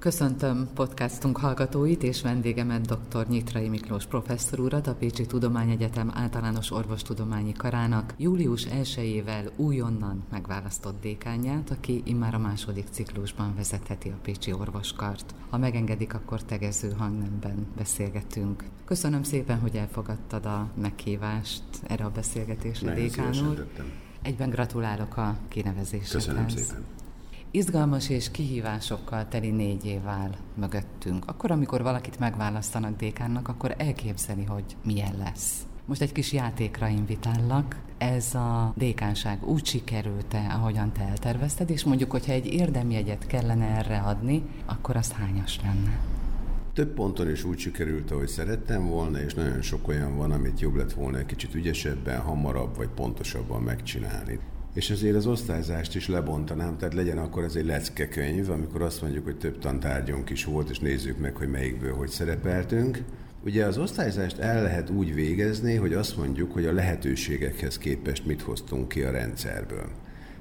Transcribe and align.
Köszöntöm 0.00 0.68
podcastunk 0.74 1.38
hallgatóit 1.38 2.02
és 2.02 2.22
vendégemet 2.22 2.80
dr. 2.80 3.26
Nyitrai 3.28 3.68
Miklós 3.68 4.06
professzor 4.06 4.60
urat, 4.60 4.86
a 4.86 4.94
Pécsi 4.94 5.26
Tudományegyetem 5.26 6.10
általános 6.14 6.70
orvostudományi 6.70 7.52
karának 7.52 8.14
július 8.16 8.66
1-ével 8.70 9.56
újonnan 9.56 10.24
megválasztott 10.30 11.00
dékányát, 11.00 11.70
aki 11.70 12.02
immár 12.04 12.34
a 12.34 12.38
második 12.38 12.86
ciklusban 12.90 13.54
vezetheti 13.56 14.08
a 14.08 14.18
Pécsi 14.22 14.52
orvoskart. 14.52 15.34
Ha 15.50 15.58
megengedik, 15.58 16.14
akkor 16.14 16.42
tegező 16.42 16.92
hangnemben 16.98 17.66
beszélgetünk. 17.76 18.64
Köszönöm 18.84 19.22
szépen, 19.22 19.58
hogy 19.58 19.76
elfogadtad 19.76 20.46
a 20.46 20.68
meghívást 20.74 21.62
erre 21.86 22.04
a 22.04 22.10
beszélgetésre, 22.10 22.94
dékán 22.94 23.48
úr. 23.48 23.66
Egyben 24.22 24.50
gratulálok 24.50 25.16
a 25.16 25.36
kinevezésedhez. 25.48 26.24
Köszönöm 26.24 26.48
szépen. 26.48 26.84
Izgalmas 27.50 28.08
és 28.08 28.30
kihívásokkal 28.30 29.28
teli 29.28 29.50
négy 29.50 29.84
év 29.84 30.06
áll 30.06 30.30
mögöttünk. 30.54 31.26
Akkor, 31.26 31.50
amikor 31.50 31.82
valakit 31.82 32.18
megválasztanak 32.18 32.96
dékánnak, 32.96 33.48
akkor 33.48 33.74
elképzeli, 33.78 34.44
hogy 34.44 34.64
milyen 34.84 35.14
lesz. 35.18 35.66
Most 35.84 36.00
egy 36.00 36.12
kis 36.12 36.32
játékra 36.32 36.88
invitállak. 36.88 37.76
Ez 37.98 38.34
a 38.34 38.72
dékánság 38.76 39.44
úgy 39.48 39.64
sikerült-e, 39.64 40.46
ahogyan 40.50 40.92
te 40.92 41.02
eltervezted, 41.02 41.70
és 41.70 41.84
mondjuk, 41.84 42.10
hogyha 42.10 42.32
egy 42.32 42.46
érdemjegyet 42.46 43.26
kellene 43.26 43.66
erre 43.66 43.98
adni, 43.98 44.42
akkor 44.66 44.96
az 44.96 45.12
hányas 45.12 45.60
lenne? 45.62 45.98
Több 46.72 46.94
ponton 46.94 47.30
is 47.30 47.44
úgy 47.44 47.58
sikerült, 47.58 48.10
ahogy 48.10 48.28
szerettem 48.28 48.86
volna, 48.86 49.20
és 49.20 49.34
nagyon 49.34 49.62
sok 49.62 49.88
olyan 49.88 50.16
van, 50.16 50.30
amit 50.30 50.60
jobb 50.60 50.74
lett 50.74 50.92
volna 50.92 51.18
egy 51.18 51.26
kicsit 51.26 51.54
ügyesebben, 51.54 52.20
hamarabb 52.20 52.76
vagy 52.76 52.88
pontosabban 52.88 53.62
megcsinálni 53.62 54.38
és 54.78 54.90
azért 54.90 55.16
az 55.16 55.26
osztályzást 55.26 55.94
is 55.94 56.08
lebontanám, 56.08 56.76
tehát 56.78 56.94
legyen 56.94 57.18
akkor 57.18 57.44
ez 57.44 57.54
egy 57.54 57.64
leckekönyv, 57.64 58.50
amikor 58.50 58.82
azt 58.82 59.02
mondjuk, 59.02 59.24
hogy 59.24 59.38
több 59.38 59.58
tantárgyunk 59.58 60.30
is 60.30 60.44
volt, 60.44 60.70
és 60.70 60.78
nézzük 60.78 61.18
meg, 61.18 61.36
hogy 61.36 61.48
melyikből 61.48 61.94
hogy 61.94 62.08
szerepeltünk. 62.08 62.98
Ugye 63.44 63.64
az 63.64 63.78
osztályzást 63.78 64.38
el 64.38 64.62
lehet 64.62 64.90
úgy 64.90 65.14
végezni, 65.14 65.74
hogy 65.74 65.92
azt 65.92 66.16
mondjuk, 66.16 66.52
hogy 66.52 66.66
a 66.66 66.72
lehetőségekhez 66.72 67.78
képest 67.78 68.26
mit 68.26 68.42
hoztunk 68.42 68.88
ki 68.88 69.02
a 69.02 69.10
rendszerből. 69.10 69.88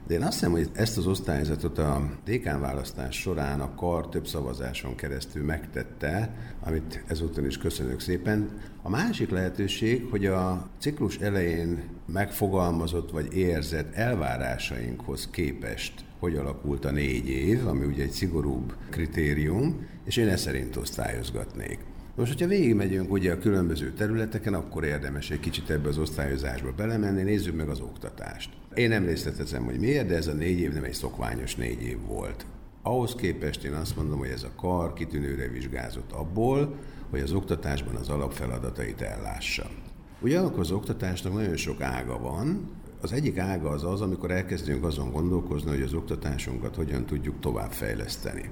De 0.08 0.14
én 0.14 0.22
azt 0.22 0.34
hiszem, 0.34 0.52
hogy 0.52 0.70
ezt 0.74 0.98
az 0.98 1.08
osztályzatot 1.08 1.78
a 1.78 2.10
dékán 2.26 2.62
választás 2.62 3.20
során 3.20 3.60
a 3.60 3.76
kar 3.76 4.10
több 4.10 4.28
szavazáson 4.28 4.96
keresztül 4.96 5.44
megtette, 5.44 6.34
amit 6.64 7.04
ezúttal 7.08 7.46
is 7.46 7.58
köszönök 7.58 8.00
szépen. 8.00 8.50
A 8.82 8.90
másik 8.90 9.30
lehetőség, 9.30 10.08
hogy 10.10 10.26
a 10.26 10.70
ciklus 10.80 11.18
elején 11.18 11.84
megfogalmazott 12.06 13.12
vagy 13.12 13.34
érzett 13.34 13.94
elvárásainkhoz 13.94 15.28
képest 15.32 16.06
hogy 16.20 16.36
alakult 16.36 16.86
a 16.86 16.92
négy 16.92 17.28
év, 17.28 17.68
ami 17.68 17.86
ugye 17.86 18.04
egy 18.04 18.12
szigorúbb 18.12 18.74
kritérium, 18.90 19.88
és 20.06 20.18
én 20.18 20.28
ezt 20.28 20.44
szerint 20.44 20.76
osztályozgatnék. 20.76 21.80
Most, 22.18 22.32
hogyha 22.32 22.48
végigmegyünk 22.48 23.12
ugye 23.12 23.32
a 23.32 23.38
különböző 23.38 23.92
területeken, 23.92 24.54
akkor 24.54 24.84
érdemes 24.84 25.32
egy 25.32 25.40
kicsit 25.40 25.70
ebbe 25.70 25.90
az 25.90 25.98
osztályozásba 25.98 26.72
belemenni, 26.72 27.22
nézzük 27.22 27.56
meg 27.56 27.70
az 27.70 27.80
oktatást. 27.80 28.50
Én 28.74 28.90
nem 28.90 29.06
részletezem, 29.06 29.64
hogy 29.64 29.80
miért, 29.80 30.08
de 30.08 30.16
ez 30.16 30.28
a 30.28 30.34
négy 30.34 30.60
év 30.60 30.74
nem 30.74 30.84
egy 30.84 30.94
szokványos 30.94 31.56
négy 31.56 31.82
év 31.82 31.98
volt. 32.08 32.46
Ahhoz 32.82 33.16
képest 33.16 33.64
én 33.64 33.74
azt 33.74 33.96
mondom, 33.96 34.18
hogy 34.18 34.30
ez 34.30 34.44
a 34.44 34.52
kar 34.56 34.94
kitűnőre 34.94 35.48
vizsgázott 35.48 36.12
abból, 36.12 36.76
hogy 37.10 37.20
az 37.20 37.32
oktatásban 37.32 37.96
az 37.96 38.10
alapfeladatait 38.10 39.02
ellássa. 39.02 39.70
Ugyanakkor 40.22 40.60
az 40.60 40.72
oktatásnak 40.72 41.34
nagyon 41.34 41.58
sok 41.58 41.82
ága 41.82 42.20
van, 42.20 42.70
az 43.02 43.14
egyik 43.14 43.38
ága 43.38 43.70
az 43.70 43.84
az, 43.84 44.02
amikor 44.02 44.32
elkezdünk 44.32 44.84
azon 44.84 45.12
gondolkozni, 45.12 45.70
hogy 45.70 45.82
az 45.82 45.94
oktatásunkat 45.94 46.76
hogyan 46.76 47.06
tudjuk 47.06 47.40
továbbfejleszteni. 47.40 48.50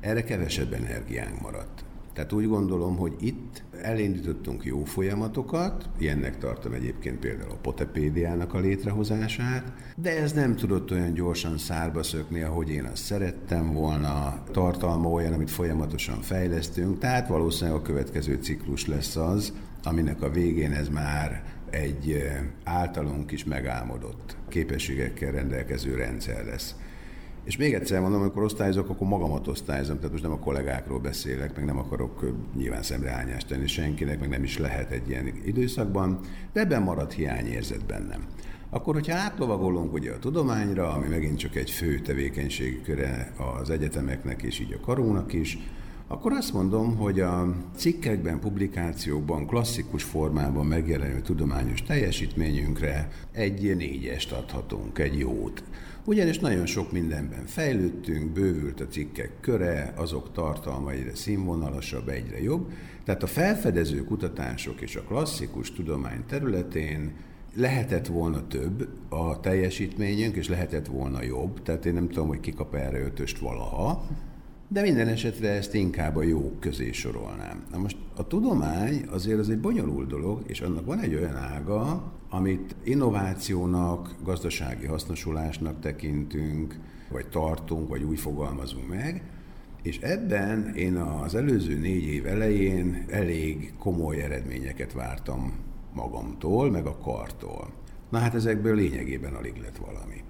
Erre 0.00 0.24
kevesebb 0.24 0.72
energiánk 0.72 1.40
maradt. 1.40 1.86
Tehát 2.18 2.32
úgy 2.32 2.48
gondolom, 2.48 2.96
hogy 2.96 3.12
itt 3.18 3.62
elindítottunk 3.82 4.64
jó 4.64 4.84
folyamatokat, 4.84 5.88
ilyennek 5.98 6.38
tartom 6.38 6.72
egyébként 6.72 7.18
például 7.18 7.50
a 7.50 7.58
Potepédiának 7.62 8.54
a 8.54 8.58
létrehozását, 8.58 9.72
de 9.96 10.20
ez 10.20 10.32
nem 10.32 10.56
tudott 10.56 10.90
olyan 10.90 11.12
gyorsan 11.12 11.58
szárba 11.58 12.02
szökni, 12.02 12.42
ahogy 12.42 12.70
én 12.70 12.84
azt 12.84 13.04
szerettem 13.04 13.72
volna. 13.72 14.42
Tartalma 14.50 15.08
olyan, 15.08 15.32
amit 15.32 15.50
folyamatosan 15.50 16.20
fejlesztünk, 16.20 16.98
tehát 16.98 17.28
valószínűleg 17.28 17.78
a 17.78 17.82
következő 17.82 18.38
ciklus 18.42 18.86
lesz 18.86 19.16
az, 19.16 19.52
aminek 19.82 20.22
a 20.22 20.30
végén 20.30 20.72
ez 20.72 20.88
már 20.88 21.42
egy 21.70 22.22
általunk 22.64 23.32
is 23.32 23.44
megálmodott 23.44 24.36
képességekkel 24.48 25.32
rendelkező 25.32 25.94
rendszer 25.94 26.44
lesz. 26.44 26.74
És 27.44 27.56
még 27.56 27.74
egyszer 27.74 28.00
mondom, 28.00 28.20
amikor 28.20 28.42
osztályozok, 28.42 28.88
akkor 28.88 29.08
magamat 29.08 29.48
osztályozom, 29.48 29.96
tehát 29.96 30.10
most 30.10 30.22
nem 30.22 30.32
a 30.32 30.38
kollégákról 30.38 30.98
beszélek, 30.98 31.56
meg 31.56 31.64
nem 31.64 31.78
akarok 31.78 32.32
nyilván 32.56 32.82
szemrehányást 32.82 33.46
tenni 33.46 33.66
senkinek, 33.66 34.20
meg 34.20 34.28
nem 34.28 34.42
is 34.42 34.58
lehet 34.58 34.90
egy 34.90 35.08
ilyen 35.08 35.32
időszakban, 35.44 36.20
de 36.52 36.60
ebben 36.60 36.82
marad 36.82 37.12
hiányérzet 37.12 37.86
bennem. 37.86 38.26
Akkor, 38.70 38.94
hogyha 38.94 39.16
átlovagolunk 39.16 39.92
ugye 39.92 40.12
a 40.12 40.18
tudományra, 40.18 40.92
ami 40.92 41.06
megint 41.06 41.38
csak 41.38 41.56
egy 41.56 41.70
fő 41.70 41.98
tevékenységköre 41.98 43.32
az 43.60 43.70
egyetemeknek 43.70 44.42
és 44.42 44.60
így 44.60 44.72
a 44.72 44.80
karónak 44.80 45.32
is, 45.32 45.58
akkor 46.08 46.32
azt 46.32 46.52
mondom, 46.52 46.96
hogy 46.96 47.20
a 47.20 47.54
cikkekben, 47.76 48.40
publikációkban, 48.40 49.46
klasszikus 49.46 50.02
formában 50.02 50.66
megjelenő 50.66 51.20
tudományos 51.20 51.82
teljesítményünkre 51.82 53.10
egy 53.32 53.76
négyest 53.76 54.32
adhatunk, 54.32 54.98
egy 54.98 55.18
jót. 55.18 55.62
Ugyanis 56.04 56.38
nagyon 56.38 56.66
sok 56.66 56.92
mindenben 56.92 57.46
fejlődtünk, 57.46 58.30
bővült 58.30 58.80
a 58.80 58.86
cikkek 58.86 59.32
köre, 59.40 59.92
azok 59.96 60.32
tartalma 60.32 60.90
egyre 60.90 61.14
színvonalasabb, 61.14 62.08
egyre 62.08 62.42
jobb. 62.42 62.70
Tehát 63.04 63.22
a 63.22 63.26
felfedező 63.26 64.04
kutatások 64.04 64.80
és 64.80 64.96
a 64.96 65.02
klasszikus 65.02 65.72
tudomány 65.72 66.24
területén 66.26 67.12
lehetett 67.54 68.06
volna 68.06 68.46
több 68.46 68.88
a 69.08 69.40
teljesítményünk, 69.40 70.36
és 70.36 70.48
lehetett 70.48 70.86
volna 70.86 71.22
jobb, 71.22 71.62
tehát 71.62 71.86
én 71.86 71.94
nem 71.94 72.08
tudom, 72.08 72.28
hogy 72.28 72.40
kikap 72.40 72.74
erre 72.74 73.00
ötöst 73.00 73.38
valaha, 73.38 74.06
de 74.68 74.82
minden 74.82 75.08
esetre 75.08 75.48
ezt 75.48 75.74
inkább 75.74 76.16
a 76.16 76.22
jók 76.22 76.60
közé 76.60 76.92
sorolnám. 76.92 77.64
Na 77.70 77.78
most 77.78 77.96
a 78.16 78.26
tudomány 78.26 79.06
azért 79.10 79.38
az 79.38 79.50
egy 79.50 79.60
bonyolult 79.60 80.08
dolog, 80.08 80.42
és 80.46 80.60
annak 80.60 80.86
van 80.86 80.98
egy 80.98 81.14
olyan 81.14 81.36
ága, 81.36 82.12
amit 82.30 82.74
innovációnak, 82.84 84.14
gazdasági 84.24 84.86
hasznosulásnak 84.86 85.80
tekintünk, 85.80 86.78
vagy 87.10 87.28
tartunk, 87.28 87.88
vagy 87.88 88.02
úgy 88.02 88.18
fogalmazunk 88.18 88.88
meg, 88.88 89.22
és 89.82 89.98
ebben 89.98 90.74
én 90.74 90.96
az 90.96 91.34
előző 91.34 91.78
négy 91.78 92.04
év 92.04 92.26
elején 92.26 93.04
elég 93.10 93.72
komoly 93.78 94.22
eredményeket 94.22 94.92
vártam 94.92 95.52
magamtól, 95.94 96.70
meg 96.70 96.86
a 96.86 96.98
kartól. 96.98 97.72
Na 98.10 98.18
hát 98.18 98.34
ezekből 98.34 98.74
lényegében 98.74 99.34
alig 99.34 99.56
lett 99.56 99.76
valami. 99.76 100.22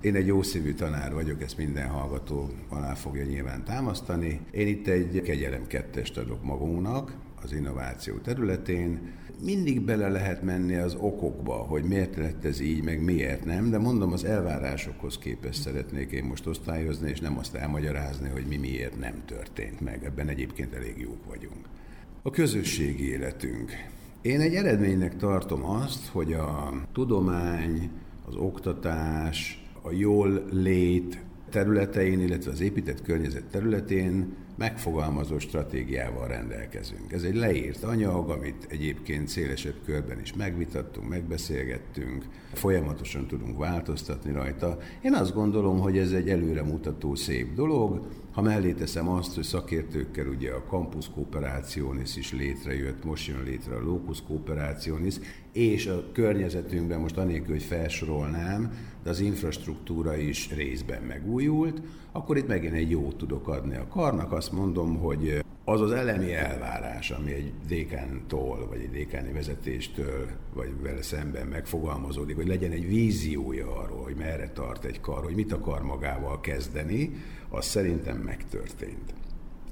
Én 0.00 0.14
egy 0.14 0.26
jó 0.26 0.42
szívű 0.42 0.74
tanár 0.74 1.12
vagyok, 1.12 1.42
ezt 1.42 1.56
minden 1.56 1.88
hallgató 1.88 2.50
alá 2.68 2.94
fogja 2.94 3.24
nyilván 3.24 3.64
támasztani. 3.64 4.40
Én 4.50 4.66
itt 4.66 4.86
egy 4.86 5.22
kegyelem 5.22 5.66
kettest 5.66 6.18
adok 6.18 6.44
magunknak 6.44 7.16
az 7.42 7.52
innováció 7.52 8.16
területén. 8.16 9.00
Mindig 9.44 9.80
bele 9.80 10.08
lehet 10.08 10.42
menni 10.42 10.74
az 10.74 10.96
okokba, 11.00 11.52
hogy 11.52 11.84
miért 11.84 12.16
lett 12.16 12.44
ez 12.44 12.60
így, 12.60 12.82
meg 12.82 13.02
miért 13.02 13.44
nem, 13.44 13.70
de 13.70 13.78
mondom, 13.78 14.12
az 14.12 14.24
elvárásokhoz 14.24 15.18
képest 15.18 15.60
szeretnék 15.60 16.10
én 16.10 16.24
most 16.24 16.46
osztályozni, 16.46 17.10
és 17.10 17.20
nem 17.20 17.38
azt 17.38 17.54
elmagyarázni, 17.54 18.28
hogy 18.28 18.46
mi 18.48 18.56
miért 18.56 18.98
nem 18.98 19.22
történt 19.26 19.80
meg. 19.80 20.04
Ebben 20.04 20.28
egyébként 20.28 20.74
elég 20.74 20.94
jók 20.98 21.24
vagyunk. 21.26 21.66
A 22.22 22.30
közösségi 22.30 23.08
életünk. 23.08 23.72
Én 24.22 24.40
egy 24.40 24.54
eredménynek 24.54 25.16
tartom 25.16 25.64
azt, 25.64 26.06
hogy 26.06 26.32
a 26.32 26.72
tudomány, 26.92 27.90
az 28.26 28.34
oktatás, 28.34 29.59
a 29.82 29.92
jól 29.92 30.44
lét 30.50 31.18
területein, 31.50 32.20
illetve 32.20 32.50
az 32.50 32.60
épített 32.60 33.02
környezet 33.02 33.44
területén 33.44 34.34
megfogalmazó 34.56 35.38
stratégiával 35.38 36.28
rendelkezünk. 36.28 37.12
Ez 37.12 37.22
egy 37.22 37.34
leírt 37.34 37.82
anyag, 37.82 38.30
amit 38.30 38.66
egyébként 38.68 39.28
szélesebb 39.28 39.74
körben 39.84 40.20
is 40.20 40.34
megvitattunk, 40.34 41.08
megbeszélgettünk, 41.08 42.24
folyamatosan 42.52 43.26
tudunk 43.26 43.58
változtatni 43.58 44.32
rajta. 44.32 44.78
Én 45.02 45.14
azt 45.14 45.34
gondolom, 45.34 45.80
hogy 45.80 45.98
ez 45.98 46.12
egy 46.12 46.28
előremutató 46.28 47.14
szép 47.14 47.54
dolog, 47.54 48.06
ha 48.32 48.42
mellé 48.42 48.72
teszem 48.72 49.08
azt, 49.08 49.34
hogy 49.34 49.44
szakértőkkel 49.44 50.26
ugye 50.26 50.52
a 50.52 50.62
Campus 50.68 51.10
Cooperationis 51.14 52.16
is 52.16 52.32
létrejött, 52.32 53.04
most 53.04 53.28
jön 53.28 53.42
létre 53.42 53.74
a 53.74 53.82
Locus 53.82 54.22
Cooperationis, 54.22 55.14
és 55.52 55.86
a 55.86 56.04
környezetünkben 56.12 57.00
most 57.00 57.16
anélkül, 57.16 57.54
hogy 57.54 57.62
felsorolnám, 57.62 58.72
de 59.02 59.10
az 59.10 59.20
infrastruktúra 59.20 60.16
is 60.16 60.50
részben 60.54 61.02
megújult, 61.02 61.82
akkor 62.12 62.36
itt 62.36 62.46
megint 62.46 62.74
egy 62.74 62.90
jót 62.90 63.16
tudok 63.16 63.48
adni 63.48 63.76
a 63.76 63.86
karnak. 63.86 64.32
Azt 64.32 64.52
mondom, 64.52 64.96
hogy 64.96 65.42
az 65.64 65.80
az 65.80 65.92
elemi 65.92 66.32
elvárás, 66.32 67.10
ami 67.10 67.32
egy 67.32 67.52
dékántól, 67.68 68.66
vagy 68.68 68.80
egy 68.80 68.90
dékáni 68.90 69.32
vezetéstől, 69.32 70.28
vagy 70.54 70.80
vele 70.82 71.02
szemben 71.02 71.46
megfogalmazódik, 71.46 72.36
hogy 72.36 72.46
legyen 72.46 72.70
egy 72.70 72.88
víziója 72.88 73.76
arról, 73.76 74.02
hogy 74.02 74.16
merre 74.16 74.50
tart 74.50 74.84
egy 74.84 75.00
kar, 75.00 75.24
hogy 75.24 75.34
mit 75.34 75.52
akar 75.52 75.82
magával 75.82 76.40
kezdeni, 76.40 77.10
az 77.48 77.64
szerintem 77.64 78.16
megtörtént. 78.16 79.14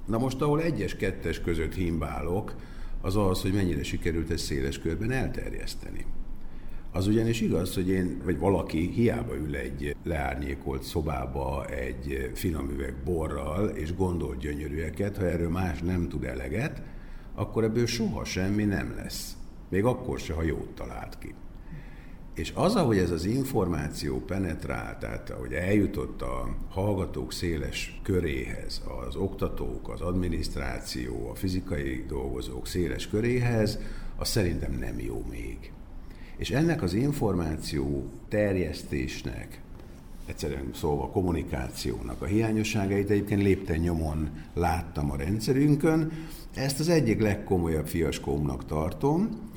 Na 0.07 0.19
most, 0.19 0.41
ahol 0.41 0.63
egyes, 0.63 0.97
kettes 0.97 1.41
között 1.41 1.75
himbálok, 1.75 2.55
az 3.01 3.17
az, 3.17 3.43
hogy 3.43 3.53
mennyire 3.53 3.83
sikerült 3.83 4.31
ezt 4.31 4.45
széles 4.45 4.79
körben 4.79 5.11
elterjeszteni. 5.11 6.05
Az 6.93 7.07
ugyanis 7.07 7.41
igaz, 7.41 7.75
hogy 7.75 7.89
én, 7.89 8.21
vagy 8.25 8.39
valaki 8.39 8.91
hiába 8.91 9.37
ül 9.37 9.57
egy 9.57 9.97
leárnyékolt 10.05 10.83
szobába 10.83 11.67
egy 11.67 12.31
finom 12.35 12.71
üveg 12.71 12.95
borral, 13.05 13.69
és 13.69 13.95
gondol 13.95 14.37
gyönyörűeket, 14.37 15.17
ha 15.17 15.25
erről 15.25 15.51
más 15.51 15.81
nem 15.81 16.09
tud 16.09 16.25
eleget, 16.25 16.83
akkor 17.35 17.65
ebből 17.65 17.87
soha 17.87 18.25
semmi 18.25 18.65
nem 18.65 18.95
lesz. 18.97 19.37
Még 19.69 19.85
akkor 19.85 20.19
se, 20.19 20.33
ha 20.33 20.43
jót 20.43 20.75
talált 20.75 21.19
ki. 21.19 21.35
És 22.39 22.53
az, 22.55 22.75
ahogy 22.75 22.99
ez 22.99 23.11
az 23.11 23.25
információ 23.25 24.21
penetrált, 24.21 24.99
tehát 24.99 25.31
ahogy 25.31 25.53
eljutott 25.53 26.23
a 26.23 26.57
hallgatók 26.69 27.33
széles 27.33 28.01
köréhez, 28.03 28.83
az 29.07 29.17
oktatók, 29.17 29.89
az 29.89 30.01
adminisztráció, 30.01 31.31
a 31.31 31.35
fizikai 31.35 32.05
dolgozók 32.09 32.67
széles 32.67 33.09
köréhez, 33.09 33.79
az 34.17 34.29
szerintem 34.29 34.73
nem 34.73 35.01
jó 35.01 35.25
még. 35.31 35.73
És 36.37 36.51
ennek 36.51 36.83
az 36.83 36.93
információ 36.93 38.11
terjesztésnek, 38.29 39.61
egyszerűen 40.27 40.71
szóval 40.75 41.11
kommunikációnak 41.11 42.23
a 42.23 42.27
hiányosságait 42.27 43.11
egyébként 43.11 43.43
lépten 43.43 43.79
nyomon 43.79 44.31
láttam 44.55 45.11
a 45.11 45.17
rendszerünkön. 45.17 46.13
Ezt 46.55 46.81
az 46.81 46.89
egyik 46.89 47.21
legkomolyabb 47.21 47.87
fiaskómnak 47.87 48.67
tartom, 48.67 49.49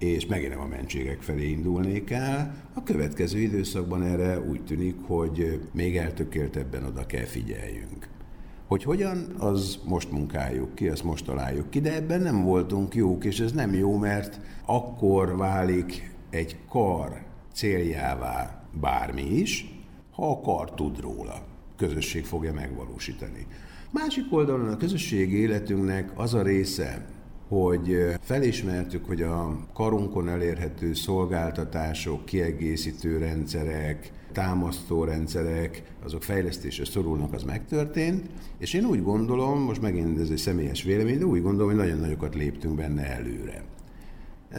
és 0.00 0.26
megint 0.26 0.50
nem 0.52 0.60
a 0.60 0.66
mentségek 0.66 1.22
felé 1.22 1.50
indulnék 1.50 2.10
el. 2.10 2.54
A 2.74 2.82
következő 2.82 3.38
időszakban 3.38 4.02
erre 4.02 4.40
úgy 4.40 4.64
tűnik, 4.64 4.96
hogy 5.06 5.60
még 5.72 5.96
eltökéltebben 5.96 6.84
oda 6.84 7.06
kell 7.06 7.24
figyeljünk. 7.24 8.08
Hogy 8.66 8.82
hogyan, 8.82 9.34
az 9.38 9.78
most 9.84 10.10
munkáljuk 10.10 10.74
ki, 10.74 10.88
azt 10.88 11.04
most 11.04 11.24
találjuk 11.24 11.70
ki, 11.70 11.80
de 11.80 11.94
ebben 11.94 12.20
nem 12.20 12.42
voltunk 12.42 12.94
jók, 12.94 13.24
és 13.24 13.40
ez 13.40 13.52
nem 13.52 13.74
jó, 13.74 13.96
mert 13.96 14.40
akkor 14.64 15.36
válik 15.36 16.10
egy 16.30 16.56
kar 16.68 17.22
céljává 17.52 18.64
bármi 18.80 19.22
is, 19.22 19.80
ha 20.10 20.30
a 20.30 20.40
kar 20.40 20.74
tud 20.74 21.00
róla. 21.00 21.46
Közösség 21.76 22.24
fogja 22.24 22.52
megvalósítani. 22.52 23.46
Másik 23.90 24.32
oldalon 24.32 24.68
a 24.68 24.76
közösségi 24.76 25.36
életünknek 25.36 26.10
az 26.14 26.34
a 26.34 26.42
része, 26.42 27.06
hogy 27.50 27.96
felismertük, 28.20 29.04
hogy 29.04 29.22
a 29.22 29.66
karunkon 29.74 30.28
elérhető 30.28 30.94
szolgáltatások, 30.94 32.24
kiegészítő 32.24 33.18
rendszerek, 33.18 34.12
támasztó 34.32 35.04
rendszerek, 35.04 35.82
azok 36.04 36.22
fejlesztésre 36.22 36.84
szorulnak, 36.84 37.32
az 37.32 37.42
megtörtént, 37.42 38.26
és 38.58 38.74
én 38.74 38.84
úgy 38.84 39.02
gondolom, 39.02 39.60
most 39.60 39.80
megint 39.80 40.20
ez 40.20 40.30
egy 40.30 40.36
személyes 40.36 40.82
vélemény, 40.82 41.18
de 41.18 41.24
úgy 41.24 41.42
gondolom, 41.42 41.68
hogy 41.68 41.78
nagyon 41.78 41.98
nagyokat 41.98 42.34
léptünk 42.34 42.76
benne 42.76 43.16
előre. 43.16 43.64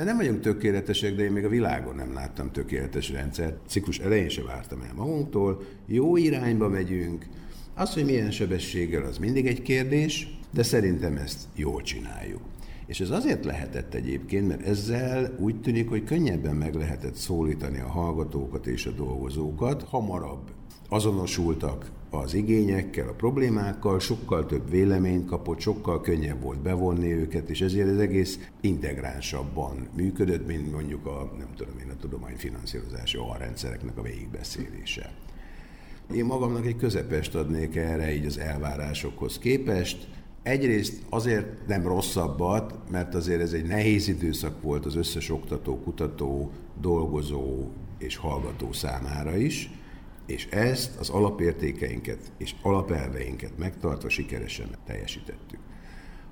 Nem 0.04 0.18
vagyunk 0.18 0.40
tökéletesek, 0.40 1.16
de 1.16 1.24
én 1.24 1.32
még 1.32 1.46
a 1.46 1.50
világon 1.50 1.96
nem 1.96 2.14
láttam 2.14 2.52
tökéletes 2.52 3.10
rendszert. 3.10 3.58
Ciklus 3.68 4.00
elején 4.00 4.30
se 4.30 4.44
vártam 4.44 4.82
el 4.82 4.94
magunktól. 4.96 5.64
Jó 5.88 6.18
irányba 6.18 6.70
megyünk. 6.70 7.26
Az, 7.76 7.94
hogy 7.94 8.06
milyen 8.06 8.32
sebességgel, 8.32 9.04
az 9.04 9.18
mindig 9.18 9.48
egy 9.48 9.62
kérdés, 9.62 10.40
de 10.54 10.64
szerintem 10.64 11.18
ezt 11.18 11.40
jól 11.56 11.82
csináljuk. 11.82 12.51
És 12.92 13.00
ez 13.00 13.10
azért 13.10 13.46
lehetett 13.46 13.94
egyébként, 13.94 14.48
mert 14.48 14.62
ezzel 14.62 15.36
úgy 15.40 15.62
tűnik, 15.62 15.90
hogy 15.90 16.04
könnyebben 16.04 16.56
meg 16.56 16.76
lehetett 16.76 17.16
szólítani 17.16 17.80
a 17.80 17.88
hallgatókat 17.88 18.68
és 18.68 18.86
a 18.86 18.92
dolgozókat, 18.92 19.84
hamarabb 19.84 20.52
azonosultak 20.90 21.92
az 22.10 22.34
igényekkel, 22.34 23.08
a 23.08 23.14
problémákkal, 23.14 24.00
sokkal 24.00 24.46
több 24.46 24.70
véleményt 24.70 25.26
kapott, 25.26 25.60
sokkal 25.60 26.02
könnyebb 26.02 26.42
volt 26.42 26.62
bevonni 26.62 27.12
őket, 27.12 27.50
és 27.50 27.62
ezért 27.62 27.88
ez 27.88 27.98
egész 27.98 28.50
integránsabban 28.62 29.88
működött, 29.96 30.48
mint 30.48 30.72
mondjuk 30.72 31.06
a, 31.06 31.34
nem 31.38 31.50
tudom 31.56 31.78
én, 31.80 31.90
a 31.90 32.00
tudományfinanszírozási 32.00 33.18
alrendszereknek 33.18 33.98
a 33.98 34.02
végigbeszélése. 34.02 35.12
Én 36.14 36.26
magamnak 36.26 36.66
egy 36.66 36.78
közepest 36.78 37.36
adnék 37.36 37.76
erre 37.76 38.14
így 38.14 38.26
az 38.26 38.38
elvárásokhoz 38.38 39.38
képest, 39.38 40.08
Egyrészt 40.44 41.02
azért 41.10 41.68
nem 41.68 41.88
rosszabbat, 41.88 42.74
mert 42.90 43.16
azért 43.16 43.42
ez 43.42 43.54
egy 43.54 43.66
nehéz 43.66 44.08
időszak 44.08 44.62
volt 44.62 44.86
az 44.86 44.96
összes 44.96 45.30
oktató, 45.30 45.80
kutató, 45.80 46.52
dolgozó 46.82 47.70
és 47.98 48.16
hallgató 48.16 48.72
számára 48.72 49.38
is, 49.38 49.72
és 50.26 50.48
ezt 50.50 51.00
az 51.00 51.10
alapértékeinket 51.10 52.32
és 52.38 52.56
alapelveinket 52.62 53.58
megtartva 53.58 54.10
sikeresen 54.10 54.68
teljesítettük. 54.86 55.60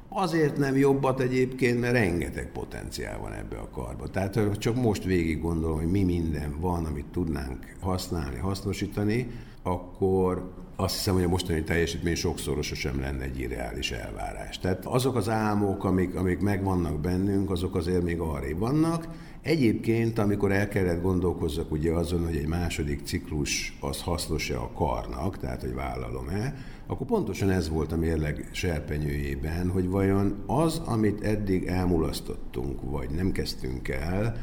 Azért 0.09 0.57
nem 0.57 0.77
jobbat 0.77 1.19
egyébként, 1.19 1.79
mert 1.79 1.93
rengeteg 1.93 2.51
potenciál 2.51 3.19
van 3.19 3.33
ebbe 3.33 3.57
a 3.57 3.69
karba. 3.69 4.07
Tehát 4.07 4.57
csak 4.57 4.75
most 4.75 5.03
végig 5.03 5.41
gondolom, 5.41 5.77
hogy 5.77 5.91
mi 5.91 6.03
minden 6.03 6.59
van, 6.59 6.85
amit 6.85 7.05
tudnánk 7.05 7.75
használni, 7.79 8.37
hasznosítani, 8.37 9.27
akkor 9.63 10.51
azt 10.75 10.95
hiszem, 10.95 11.13
hogy 11.13 11.23
a 11.23 11.27
mostani 11.27 11.63
teljesítmény 11.63 12.15
sokszorosa 12.15 12.75
sem 12.75 12.99
lenne 12.99 13.23
egy 13.23 13.39
irreális 13.39 13.91
elvárás. 13.91 14.59
Tehát 14.59 14.85
azok 14.85 15.15
az 15.15 15.29
álmok, 15.29 15.83
amik, 15.83 16.15
amik 16.15 16.39
megvannak 16.39 16.99
bennünk, 16.99 17.51
azok 17.51 17.75
azért 17.75 18.03
még 18.03 18.19
arrébb 18.19 18.59
vannak. 18.59 19.07
Egyébként, 19.41 20.19
amikor 20.19 20.51
el 20.51 20.67
kellett 20.67 21.01
gondolkozzak 21.01 21.71
ugye 21.71 21.91
azon, 21.91 22.25
hogy 22.25 22.35
egy 22.35 22.47
második 22.47 23.01
ciklus 23.05 23.77
az 23.79 24.01
hasznos-e 24.01 24.57
a 24.57 24.71
karnak, 24.75 25.37
tehát 25.37 25.61
hogy 25.61 25.73
vállalom-e, 25.73 26.55
akkor 26.87 27.07
pontosan 27.07 27.49
ez 27.49 27.69
volt 27.69 27.91
a 27.91 27.97
mérleg 27.97 28.49
serpenyőjében, 28.51 29.69
hogy 29.69 29.87
vajon 29.89 30.43
az, 30.45 30.81
amit 30.85 31.23
eddig 31.23 31.65
elmulasztottunk, 31.65 32.81
vagy 32.81 33.09
nem 33.09 33.31
kezdtünk 33.31 33.87
el, 33.87 34.35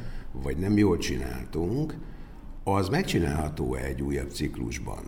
vagy 0.43 0.57
nem 0.57 0.79
jól 0.79 0.97
csináltunk, 0.97 1.95
az 2.69 2.89
megcsinálható-e 2.89 3.85
egy 3.85 4.03
újabb 4.03 4.31
ciklusban? 4.31 5.05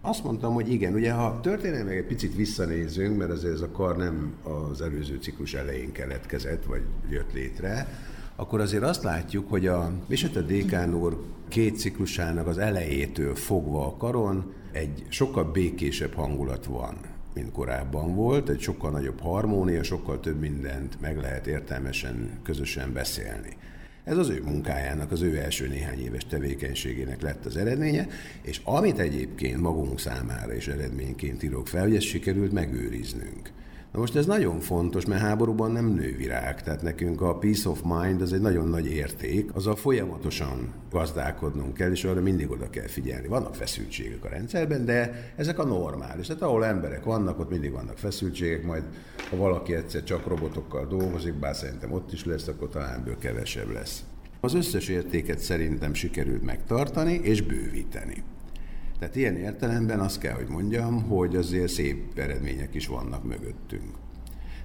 Azt 0.00 0.24
mondtam, 0.24 0.54
hogy 0.54 0.72
igen, 0.72 0.94
ugye 0.94 1.12
ha 1.12 1.40
történelmi 1.40 1.96
egy 1.96 2.04
picit 2.04 2.34
visszanézünk, 2.34 3.16
mert 3.16 3.30
azért 3.30 3.54
ez 3.54 3.60
a 3.60 3.70
kar 3.70 3.96
nem 3.96 4.34
az 4.42 4.80
előző 4.80 5.18
ciklus 5.20 5.54
elején 5.54 5.92
keletkezett, 5.92 6.64
vagy 6.64 6.82
jött 7.10 7.32
létre, 7.32 7.88
akkor 8.36 8.60
azért 8.60 8.82
azt 8.82 9.02
látjuk, 9.02 9.50
hogy 9.50 9.66
a 9.66 9.92
Visete 10.06 10.40
Dékán 10.40 10.94
úr 10.94 11.24
két 11.48 11.78
ciklusának 11.78 12.46
az 12.46 12.58
elejétől 12.58 13.34
fogva 13.34 13.86
a 13.86 13.96
karon 13.96 14.52
egy 14.72 15.04
sokkal 15.08 15.44
békésebb 15.44 16.14
hangulat 16.14 16.64
van, 16.64 16.96
mint 17.34 17.52
korábban 17.52 18.14
volt, 18.14 18.48
egy 18.48 18.60
sokkal 18.60 18.90
nagyobb 18.90 19.20
harmónia, 19.20 19.82
sokkal 19.82 20.20
több 20.20 20.40
mindent 20.40 21.00
meg 21.00 21.16
lehet 21.16 21.46
értelmesen, 21.46 22.40
közösen 22.42 22.92
beszélni. 22.92 23.56
Ez 24.04 24.16
az 24.16 24.28
ő 24.28 24.42
munkájának, 24.42 25.12
az 25.12 25.20
ő 25.20 25.36
első 25.36 25.68
néhány 25.68 26.00
éves 26.00 26.26
tevékenységének 26.28 27.22
lett 27.22 27.44
az 27.44 27.56
eredménye, 27.56 28.08
és 28.42 28.60
amit 28.64 28.98
egyébként 28.98 29.60
magunk 29.60 30.00
számára 30.00 30.54
is 30.54 30.68
eredményként 30.68 31.42
írok 31.42 31.68
fel, 31.68 31.82
hogy 31.82 31.96
ezt 31.96 32.06
sikerült 32.06 32.52
megőriznünk. 32.52 33.50
Na 33.94 34.00
most 34.00 34.16
ez 34.16 34.26
nagyon 34.26 34.60
fontos, 34.60 35.04
mert 35.04 35.20
háborúban 35.20 35.70
nem 35.70 35.86
nő 35.86 36.14
virág, 36.16 36.62
tehát 36.62 36.82
nekünk 36.82 37.20
a 37.20 37.38
peace 37.38 37.68
of 37.68 37.82
mind 37.82 38.22
az 38.22 38.32
egy 38.32 38.40
nagyon 38.40 38.68
nagy 38.68 38.86
érték, 38.86 39.54
azzal 39.54 39.76
folyamatosan 39.76 40.72
gazdálkodnunk 40.90 41.74
kell, 41.74 41.90
és 41.90 42.04
arra 42.04 42.20
mindig 42.20 42.50
oda 42.50 42.70
kell 42.70 42.86
figyelni. 42.86 43.26
Vannak 43.26 43.54
feszültségek 43.54 44.24
a 44.24 44.28
rendszerben, 44.28 44.84
de 44.84 45.32
ezek 45.36 45.58
a 45.58 45.64
normális. 45.64 46.26
Tehát 46.26 46.42
ahol 46.42 46.64
emberek 46.64 47.04
vannak, 47.04 47.38
ott 47.38 47.50
mindig 47.50 47.72
vannak 47.72 47.98
feszültségek, 47.98 48.64
majd 48.64 48.82
ha 49.30 49.36
valaki 49.36 49.74
egyszer 49.74 50.04
csak 50.04 50.26
robotokkal 50.26 50.86
dolgozik, 50.86 51.34
bár 51.34 51.56
szerintem 51.56 51.92
ott 51.92 52.12
is 52.12 52.24
lesz, 52.24 52.48
akkor 52.48 52.68
talán 52.68 52.98
ebből 52.98 53.18
kevesebb 53.18 53.70
lesz. 53.72 54.04
Az 54.40 54.54
összes 54.54 54.88
értéket 54.88 55.38
szerintem 55.38 55.94
sikerült 55.94 56.42
megtartani 56.42 57.20
és 57.22 57.42
bővíteni. 57.42 58.22
Tehát 58.98 59.16
ilyen 59.16 59.36
értelemben 59.36 60.00
azt 60.00 60.18
kell, 60.18 60.34
hogy 60.34 60.48
mondjam, 60.48 61.02
hogy 61.02 61.36
azért 61.36 61.72
szép 61.72 62.18
eredmények 62.18 62.74
is 62.74 62.86
vannak 62.86 63.24
mögöttünk. 63.24 64.02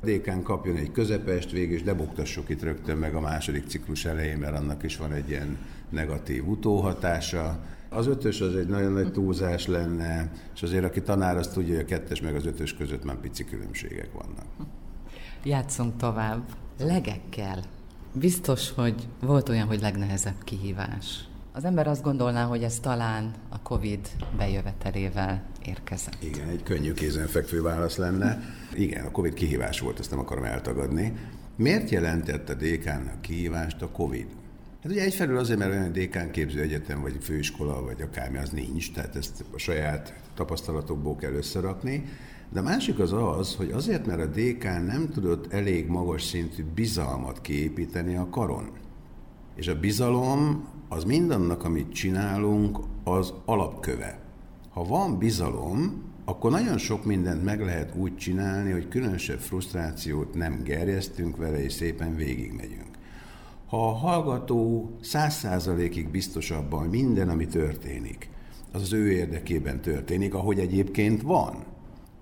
DK 0.04 0.44
kapjon 0.44 0.76
egy 0.76 0.92
közepest, 0.92 1.52
végül 1.52 1.76
is 1.76 1.84
debuktassuk 1.84 2.50
itt 2.50 2.64
rögtön 2.64 2.98
meg 2.98 3.16
a 3.16 3.20
második 3.20 3.68
ciklus 3.68 4.06
elején, 4.06 4.38
mert 4.38 4.58
annak 4.58 4.84
is 4.84 4.98
van 4.98 5.12
egy 5.14 5.30
ilyen 5.30 5.58
negatív 5.90 6.48
utóhatása. 6.48 7.60
Az 7.90 8.08
ötös 8.08 8.42
az 8.42 8.56
egy 8.56 8.68
nagyon 8.68 8.92
nagy 8.92 9.12
túlzás 9.12 9.68
lenne, 9.68 10.32
és 10.56 10.64
azért 10.64 10.84
aki 10.84 11.02
tanár, 11.02 11.38
azt 11.38 11.54
tudja, 11.54 11.76
hogy 11.76 11.84
a 11.84 11.88
kettes 11.88 12.22
meg 12.22 12.36
az 12.36 12.46
ötös 12.46 12.74
között 12.74 13.04
már 13.04 13.16
pici 13.16 13.46
különbségek 13.46 14.12
vannak. 14.14 14.46
Játszunk 15.44 15.98
tovább. 15.98 16.44
Legekkel. 16.80 17.64
Biztos, 18.14 18.72
hogy 18.72 19.08
volt 19.22 19.50
olyan, 19.50 19.68
hogy 19.68 19.82
legnehezebb 19.82 20.44
kihívás. 20.44 21.29
Az 21.52 21.66
ember 21.66 21.88
azt 21.88 22.04
gondolná, 22.04 22.46
hogy 22.46 22.64
ez 22.64 22.80
talán 22.80 23.34
a 23.50 23.62
Covid 23.62 24.08
bejövetelével 24.38 25.44
érkezett. 25.66 26.24
Igen, 26.24 26.48
egy 26.48 26.64
könnyű 26.64 26.94
kézenfekvő 26.94 27.62
válasz 27.62 27.98
lenne. 27.98 28.42
Igen, 28.74 29.06
a 29.06 29.12
Covid 29.12 29.34
kihívás 29.34 29.80
volt, 29.80 30.00
ezt 30.00 30.10
nem 30.10 30.20
akarom 30.20 30.44
eltagadni. 30.44 31.14
Miért 31.56 31.90
jelentett 31.90 32.50
a 32.50 32.54
DK-nak 32.54 33.22
kihívást 33.22 33.82
a 33.82 33.90
Covid? 33.90 34.28
Hát 34.84 34.92
ugye 34.92 35.04
egyfelől 35.04 35.38
azért, 35.38 35.60
mert 35.60 35.72
olyan 35.72 35.92
dékán 35.92 36.32
képző 36.32 36.62
egyetem, 36.62 37.02
vagy 37.02 37.18
főiskola, 37.22 37.84
vagy 37.84 38.02
akármi 38.02 38.38
az 38.38 38.50
nincs, 38.50 38.92
tehát 38.92 39.16
ezt 39.16 39.44
a 39.54 39.58
saját 39.58 40.14
tapasztalatokból 40.36 41.16
kell 41.16 41.34
összerakni. 41.34 42.06
De 42.50 42.60
a 42.60 42.64
másik 42.64 43.00
az 43.00 43.14
az, 43.14 43.56
hogy 43.56 43.72
azért, 43.72 44.06
mert 44.06 44.22
a 44.22 44.26
DK 44.26 44.64
nem 44.64 45.10
tudott 45.14 45.54
elég 45.54 45.88
magas 45.88 46.24
szintű 46.24 46.66
bizalmat 46.76 47.42
kiépíteni 47.42 48.16
a 48.16 48.30
karon. 48.30 48.70
És 49.56 49.68
a 49.68 49.80
bizalom 49.80 50.68
az 50.90 51.04
mindannak, 51.04 51.64
amit 51.64 51.94
csinálunk, 51.94 52.80
az 53.04 53.34
alapköve. 53.46 54.20
Ha 54.70 54.84
van 54.84 55.18
bizalom, 55.18 56.04
akkor 56.26 56.52
nagyon 56.52 56.78
sok 56.78 57.06
mindent 57.06 57.44
meg 57.44 57.62
lehet 57.62 57.96
úgy 57.96 58.18
csinálni, 58.18 58.72
hogy 58.72 58.88
különösebb 58.88 59.40
frusztrációt 59.40 60.34
nem 60.34 60.62
gerjesztünk 60.64 61.38
vele, 61.38 61.64
és 61.64 61.74
szépen 61.74 62.16
végigmegyünk. 62.16 62.98
Ha 63.68 63.88
a 63.88 63.94
hallgató 63.94 64.92
száz 65.02 65.34
százalékig 65.34 66.10
biztos 66.10 66.52
abban, 66.52 66.80
hogy 66.80 66.90
minden, 66.90 67.30
ami 67.30 67.48
történik, 67.48 68.30
az 68.72 68.82
az 68.82 68.94
ő 68.94 69.12
érdekében 69.12 69.82
történik, 69.82 70.34
ahogy 70.34 70.60
egyébként 70.60 71.22
van, 71.22 71.64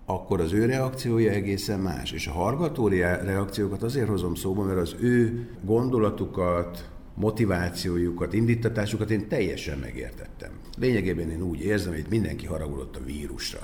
akkor 0.05 0.41
az 0.41 0.53
ő 0.53 0.65
reakciója 0.65 1.31
egészen 1.31 1.79
más. 1.79 2.11
És 2.11 2.27
a 2.27 2.31
hallgató 2.31 2.87
reakciókat 2.87 3.83
azért 3.83 4.07
hozom 4.07 4.35
szóba, 4.35 4.63
mert 4.63 4.79
az 4.79 4.95
ő 4.99 5.49
gondolatukat, 5.63 6.89
motivációjukat, 7.17 8.33
indítatásukat 8.33 9.11
én 9.11 9.27
teljesen 9.27 9.77
megértettem. 9.77 10.49
Lényegében 10.77 11.29
én 11.29 11.41
úgy 11.41 11.59
érzem, 11.59 11.93
hogy 11.93 12.05
mindenki 12.09 12.45
haragudott 12.45 12.95
a 12.95 13.03
vírusra. 13.05 13.59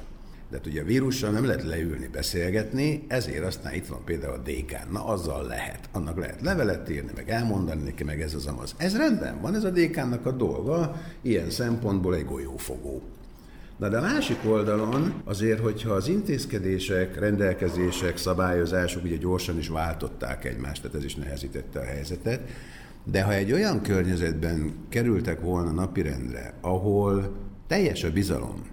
De 0.49 0.57
hát 0.57 0.67
ugye 0.67 0.81
a 0.81 0.85
vírussal 0.85 1.31
nem 1.31 1.45
lehet 1.45 1.63
leülni, 1.63 2.07
beszélgetni, 2.07 3.03
ezért 3.07 3.45
aztán 3.45 3.73
itt 3.73 3.85
van 3.85 4.03
például 4.05 4.33
a 4.33 4.49
DK. 4.49 4.91
Na, 4.91 5.05
azzal 5.05 5.45
lehet. 5.47 5.89
Annak 5.91 6.17
lehet 6.17 6.41
levelet 6.41 6.89
írni, 6.89 7.11
meg 7.15 7.29
elmondani 7.29 7.83
neki, 7.83 8.03
meg 8.03 8.21
ez 8.21 8.33
az 8.33 8.45
amaz. 8.45 8.75
Ez 8.77 8.97
rendben 8.97 9.41
van, 9.41 9.55
ez 9.55 9.63
a 9.63 9.69
DK-nak 9.69 10.25
a 10.25 10.31
dolga, 10.31 11.01
ilyen 11.21 11.49
szempontból 11.49 12.15
egy 12.15 12.25
golyófogó. 12.25 13.01
Na 13.77 13.89
de 13.89 13.97
a 13.97 14.01
másik 14.01 14.37
oldalon 14.45 15.21
azért, 15.23 15.59
hogyha 15.59 15.93
az 15.93 16.07
intézkedések, 16.07 17.19
rendelkezések, 17.19 18.17
szabályozások 18.17 19.03
ugye 19.03 19.15
gyorsan 19.15 19.57
is 19.57 19.67
váltották 19.67 20.45
egymást, 20.45 20.81
tehát 20.81 20.97
ez 20.97 21.03
is 21.03 21.15
nehezítette 21.15 21.79
a 21.79 21.83
helyzetet, 21.83 22.49
de 23.05 23.23
ha 23.23 23.33
egy 23.33 23.51
olyan 23.51 23.81
környezetben 23.81 24.73
kerültek 24.89 25.41
volna 25.41 25.71
napirendre, 25.71 26.53
ahol 26.61 27.35
teljes 27.67 28.03
a 28.03 28.11
bizalom, 28.11 28.71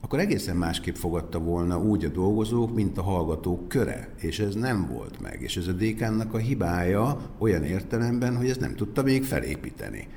akkor 0.00 0.18
egészen 0.18 0.56
másképp 0.56 0.94
fogadta 0.94 1.38
volna 1.38 1.78
úgy 1.78 2.04
a 2.04 2.08
dolgozók, 2.08 2.74
mint 2.74 2.98
a 2.98 3.02
hallgatók 3.02 3.68
köre, 3.68 4.08
és 4.20 4.38
ez 4.38 4.54
nem 4.54 4.86
volt 4.92 5.20
meg. 5.20 5.42
És 5.42 5.56
ez 5.56 5.66
a 5.66 5.72
dékánnak 5.72 6.34
a 6.34 6.38
hibája 6.38 7.30
olyan 7.38 7.64
értelemben, 7.64 8.36
hogy 8.36 8.48
ez 8.48 8.56
nem 8.56 8.74
tudta 8.74 9.02
még 9.02 9.24
felépíteni. 9.24 10.08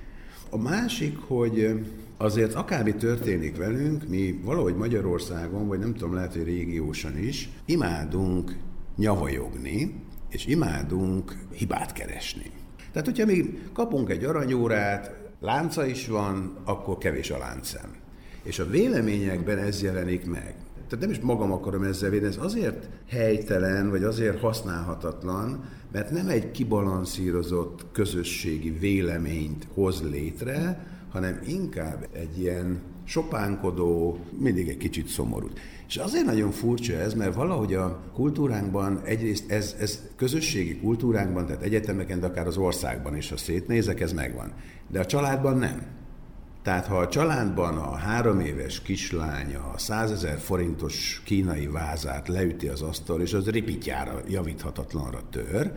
A 0.50 0.58
másik, 0.58 1.18
hogy 1.18 1.86
azért 2.18 2.54
akármi 2.54 2.96
történik 2.96 3.58
velünk, 3.58 4.08
mi 4.08 4.40
valahogy 4.44 4.76
Magyarországon, 4.76 5.68
vagy 5.68 5.80
nem 5.80 5.94
tudom, 5.94 6.14
lehet, 6.14 6.34
hogy 6.34 6.44
régiósan 6.44 7.18
is, 7.18 7.50
imádunk 7.66 8.58
nyavajogni, 8.96 10.04
és 10.30 10.46
imádunk 10.46 11.38
hibát 11.52 11.94
keresni. 11.94 12.52
Tehát, 12.92 13.08
hogyha 13.08 13.26
mi 13.26 13.60
kapunk 13.74 14.10
egy 14.10 14.24
aranyórát, 14.24 15.16
lánca 15.40 15.86
is 15.86 16.08
van, 16.08 16.58
akkor 16.66 16.98
kevés 16.98 17.32
a 17.32 17.38
láncszem. 17.38 17.96
És 18.44 18.60
a 18.60 18.70
véleményekben 18.70 19.58
ez 19.58 19.82
jelenik 19.82 20.26
meg. 20.26 20.56
Tehát 20.76 21.06
nem 21.06 21.10
is 21.10 21.20
magam 21.20 21.52
akarom 21.52 21.84
ezzel 21.84 22.10
védeni, 22.10 22.36
ez 22.36 22.44
azért 22.44 22.90
helytelen, 23.10 23.90
vagy 23.90 24.04
azért 24.04 24.40
használhatatlan, 24.40 25.64
mert 25.92 26.12
nem 26.12 26.28
egy 26.28 26.52
kibalanszírozott 26.52 27.86
közösségi 27.92 28.70
véleményt 28.70 29.68
hoz 29.74 30.04
létre, 30.10 30.86
hanem 31.18 31.40
inkább 31.48 32.08
egy 32.12 32.40
ilyen 32.40 32.82
sopánkodó, 33.04 34.20
mindig 34.40 34.68
egy 34.68 34.78
kicsit 34.78 35.08
szomorú. 35.08 35.48
És 35.88 35.98
azért 35.98 36.26
nagyon 36.26 36.52
furcsa 36.52 36.94
ez, 36.94 37.14
mert 37.14 37.36
valahogy 37.36 37.74
a 37.74 38.00
kultúránkban 38.14 39.02
egyrészt 39.06 39.52
ez, 39.52 39.76
ez 39.80 40.02
közösségi 40.16 40.78
kultúránkban, 40.80 41.46
tehát 41.46 41.62
egyetemeken, 41.62 42.20
de 42.20 42.26
akár 42.26 42.48
az 42.48 42.58
országban 42.58 43.16
is, 43.16 43.30
ha 43.30 43.38
szétnézek, 43.38 44.02
ez 44.02 44.14
megvan. 44.14 44.54
De 44.88 45.00
a 45.00 45.06
családban 45.06 45.58
nem. 45.58 45.82
Tehát 46.64 46.86
ha 46.86 46.98
a 46.98 47.08
családban 47.08 47.78
a 47.78 47.96
három 47.96 48.40
éves 48.40 48.82
kislánya 48.82 49.72
a 49.74 49.78
százezer 49.78 50.38
forintos 50.38 51.22
kínai 51.26 51.68
vázát 51.68 52.28
leüti 52.28 52.68
az 52.68 52.82
asztal, 52.82 53.22
és 53.22 53.34
az 53.34 53.50
ripityára, 53.50 54.22
javíthatatlanra 54.28 55.20
tör, 55.30 55.72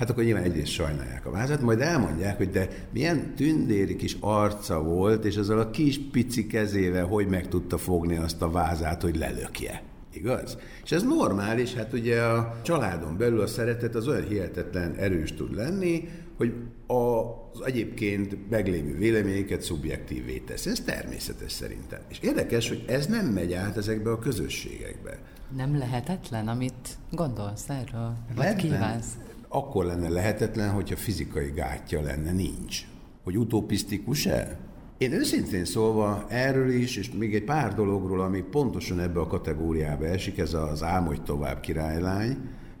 hát 0.00 0.10
akkor 0.10 0.24
nyilván 0.24 0.42
egyrészt 0.42 0.72
sajnálják 0.72 1.26
a 1.26 1.30
vázát, 1.30 1.60
majd 1.60 1.80
elmondják, 1.80 2.36
hogy 2.36 2.50
de 2.50 2.68
milyen 2.92 3.34
tündéri 3.34 3.96
kis 3.96 4.16
arca 4.20 4.82
volt, 4.82 5.24
és 5.24 5.36
azzal 5.36 5.58
a 5.58 5.70
kis 5.70 6.00
pici 6.10 6.46
kezével 6.46 7.04
hogy 7.04 7.26
meg 7.26 7.48
tudta 7.48 7.78
fogni 7.78 8.16
azt 8.16 8.42
a 8.42 8.50
vázát, 8.50 9.02
hogy 9.02 9.16
lelökje. 9.16 9.82
Igaz? 10.12 10.58
És 10.84 10.92
ez 10.92 11.02
normális, 11.02 11.74
hát 11.74 11.92
ugye 11.92 12.22
a 12.22 12.60
családon 12.62 13.16
belül 13.16 13.40
a 13.40 13.46
szeretet 13.46 13.94
az 13.94 14.08
olyan 14.08 14.28
hihetetlen 14.28 14.94
erős 14.94 15.34
tud 15.34 15.54
lenni, 15.54 16.08
hogy 16.36 16.54
az 16.86 17.66
egyébként 17.66 18.50
meglévő 18.50 18.96
véleményeket 18.96 19.62
szubjektívé 19.62 20.38
tesz. 20.38 20.66
Ez 20.66 20.80
természetes 20.80 21.52
szerintem. 21.52 22.00
És 22.08 22.18
érdekes, 22.20 22.68
hogy 22.68 22.84
ez 22.86 23.06
nem 23.06 23.26
megy 23.26 23.52
át 23.52 23.76
ezekbe 23.76 24.10
a 24.10 24.18
közösségekbe. 24.18 25.18
Nem 25.56 25.78
lehetetlen, 25.78 26.48
amit 26.48 26.98
gondolsz 27.10 27.68
erről? 27.68 28.16
Vagy 28.34 28.54
kívánsz? 28.54 29.16
Akkor 29.52 29.84
lenne 29.84 30.08
lehetetlen, 30.08 30.70
hogyha 30.70 30.96
fizikai 30.96 31.50
gátja 31.50 32.00
lenne, 32.00 32.32
nincs. 32.32 32.86
Hogy 33.24 33.38
utopisztikus-e? 33.38 34.58
Én 34.98 35.12
őszintén 35.12 35.64
szólva 35.64 36.24
erről 36.28 36.70
is, 36.70 36.96
és 36.96 37.10
még 37.12 37.34
egy 37.34 37.44
pár 37.44 37.74
dologról, 37.74 38.20
ami 38.20 38.40
pontosan 38.40 39.00
ebbe 39.00 39.20
a 39.20 39.26
kategóriába 39.26 40.06
esik, 40.06 40.38
ez 40.38 40.54
az 40.54 40.82
álmodj 40.82 41.20
tovább 41.24 41.60
királylány, 41.60 42.36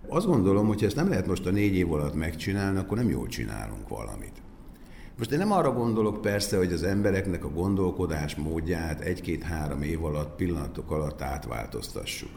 azt 0.08 0.26
gondolom, 0.26 0.66
hogy 0.66 0.84
ezt 0.84 0.96
nem 0.96 1.08
lehet 1.08 1.26
most 1.26 1.46
a 1.46 1.50
négy 1.50 1.74
év 1.74 1.92
alatt 1.92 2.14
megcsinálni, 2.14 2.78
akkor 2.78 2.96
nem 2.96 3.10
jól 3.10 3.26
csinálunk 3.26 3.88
valamit. 3.88 4.42
Most 5.18 5.32
én 5.32 5.38
nem 5.38 5.52
arra 5.52 5.72
gondolok 5.72 6.20
persze, 6.20 6.56
hogy 6.56 6.72
az 6.72 6.82
embereknek 6.82 7.44
a 7.44 7.50
gondolkodás 7.50 8.34
módját 8.34 9.00
egy-két-három 9.00 9.82
év 9.82 10.04
alatt, 10.04 10.36
pillanatok 10.36 10.90
alatt 10.90 11.22
átváltoztassuk. 11.22 12.30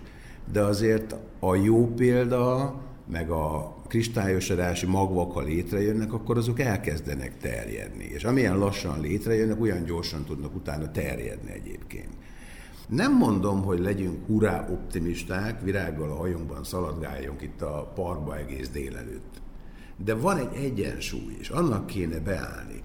De 0.51 0.61
azért 0.61 1.15
a 1.39 1.55
jó 1.55 1.87
példa, 1.87 2.75
meg 3.07 3.29
a 3.29 3.75
kristályosodási 3.87 4.85
magvak, 4.85 5.31
ha 5.31 5.41
létrejönnek, 5.41 6.13
akkor 6.13 6.37
azok 6.37 6.59
elkezdenek 6.59 7.37
terjedni. 7.37 8.03
És 8.03 8.23
amilyen 8.23 8.57
lassan 8.57 9.01
létrejönnek, 9.01 9.61
olyan 9.61 9.83
gyorsan 9.83 10.23
tudnak 10.25 10.55
utána 10.55 10.91
terjedni 10.91 11.51
egyébként. 11.51 12.13
Nem 12.87 13.17
mondom, 13.17 13.63
hogy 13.63 13.79
legyünk 13.79 14.25
hurrá 14.25 14.67
optimisták, 14.69 15.61
virággal 15.61 16.11
a 16.11 16.15
hajunkban 16.15 16.63
szaladgáljunk 16.63 17.41
itt 17.41 17.61
a 17.61 17.91
parkba 17.95 18.37
egész 18.37 18.69
délelőtt. 18.69 19.41
De 19.97 20.13
van 20.13 20.37
egy 20.37 20.63
egyensúly, 20.63 21.35
és 21.39 21.49
annak 21.49 21.85
kéne 21.85 22.19
beállni. 22.19 22.81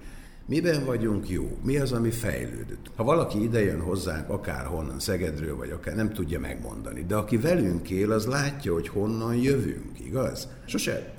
Miben 0.49 0.85
vagyunk 0.85 1.29
jó? 1.29 1.57
Mi 1.63 1.77
az, 1.77 1.91
ami 1.91 2.09
fejlődött? 2.09 2.91
Ha 2.95 3.03
valaki 3.03 3.43
idejön 3.43 3.81
hozzánk, 3.81 4.29
akár 4.29 4.65
honnan, 4.65 4.99
Szegedről, 4.99 5.55
vagy 5.55 5.69
akár 5.69 5.95
nem 5.95 6.13
tudja 6.13 6.39
megmondani, 6.39 7.03
de 7.07 7.15
aki 7.15 7.37
velünk 7.37 7.89
él, 7.89 8.11
az 8.11 8.25
látja, 8.25 8.73
hogy 8.73 8.87
honnan 8.87 9.35
jövünk, 9.35 9.99
igaz? 10.05 10.47
Sose 10.65 11.13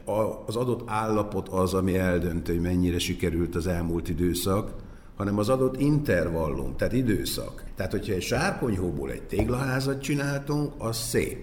az 0.47 0.57
adott 0.57 0.83
állapot 0.87 1.49
az, 1.49 1.75
ami 1.75 1.97
eldöntő, 1.97 2.53
hogy 2.53 2.63
mennyire 2.63 2.99
sikerült 2.99 3.55
az 3.55 3.67
elmúlt 3.67 4.09
időszak, 4.09 4.73
hanem 5.17 5.39
az 5.39 5.49
adott 5.49 5.81
intervallum, 5.81 6.77
tehát 6.77 6.93
időszak. 6.93 7.65
Tehát, 7.77 7.91
hogyha 7.91 8.13
egy 8.13 8.23
sárkonyhóból 8.23 9.11
egy 9.11 9.23
téglaházat 9.23 10.03
csináltunk, 10.03 10.73
az 10.79 10.97
szép. 10.97 11.39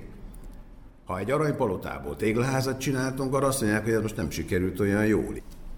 Ha 1.06 1.20
egy 1.20 1.32
aranypalotából 1.32 2.16
téglaházat 2.16 2.80
csináltunk, 2.80 3.34
arra 3.34 3.48
azt 3.48 3.62
mondják, 3.62 3.84
hogy 3.84 3.94
ez 3.94 4.02
most 4.02 4.16
nem 4.16 4.30
sikerült 4.30 4.80
olyan 4.80 5.06
jól. 5.06 5.34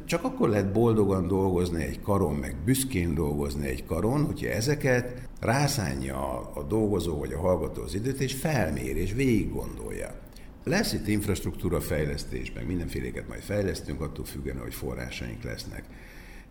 Csak 0.09 0.23
akkor 0.23 0.49
lehet 0.49 0.71
boldogan 0.71 1.27
dolgozni 1.27 1.83
egy 1.83 2.01
karon, 2.01 2.35
meg 2.35 2.55
büszkén 2.65 3.13
dolgozni 3.13 3.67
egy 3.67 3.85
karon, 3.85 4.25
hogyha 4.25 4.47
ezeket 4.47 5.29
rászánja 5.39 6.39
a 6.39 6.63
dolgozó 6.63 7.17
vagy 7.17 7.33
a 7.33 7.39
hallgató 7.39 7.81
az 7.81 7.95
időt, 7.95 8.19
és 8.19 8.33
felmér, 8.33 8.97
és 8.97 9.13
végig 9.13 9.51
gondolja. 9.51 10.19
Lesz 10.63 10.93
itt 10.93 11.07
infrastruktúra 11.07 11.81
fejlesztés, 11.81 12.51
meg 12.53 12.67
mindenféléket 12.67 13.27
majd 13.27 13.41
fejlesztünk, 13.41 14.01
attól 14.01 14.25
függően, 14.25 14.59
hogy 14.59 14.73
forrásaink 14.73 15.43
lesznek. 15.43 15.83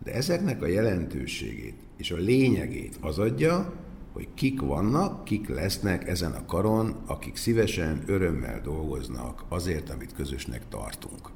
De 0.03 0.13
ezeknek 0.13 0.61
a 0.61 0.67
jelentőségét 0.67 1.77
és 1.97 2.11
a 2.11 2.17
lényegét 2.17 2.97
az 3.01 3.19
adja, 3.19 3.73
hogy 4.13 4.27
kik 4.33 4.61
vannak, 4.61 5.23
kik 5.23 5.49
lesznek 5.49 6.07
ezen 6.07 6.31
a 6.31 6.45
karon, 6.45 6.95
akik 7.05 7.35
szívesen, 7.35 8.03
örömmel 8.05 8.61
dolgoznak 8.61 9.43
azért, 9.49 9.89
amit 9.89 10.13
közösnek 10.13 10.67
tartunk. 10.69 11.29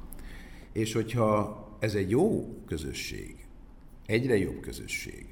És 0.72 0.92
hogyha 0.92 1.63
ez 1.84 1.94
egy 1.94 2.10
jó 2.10 2.54
közösség, 2.66 3.36
egyre 4.06 4.38
jobb 4.38 4.60
közösség, 4.60 5.26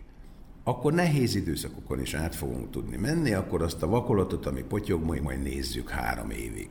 akkor 0.64 0.92
nehéz 0.92 1.35
időszakokon 1.35 2.00
is 2.00 2.14
át 2.14 2.35
fogunk 2.35 2.71
tudni 2.71 2.97
menni, 2.97 3.32
akkor 3.32 3.62
azt 3.62 3.82
a 3.82 3.87
vakolatot, 3.87 4.47
ami 4.47 4.62
potyog, 4.62 5.04
majd, 5.04 5.23
majd 5.23 5.42
nézzük 5.42 5.88
három 5.88 6.30
évig. 6.30 6.68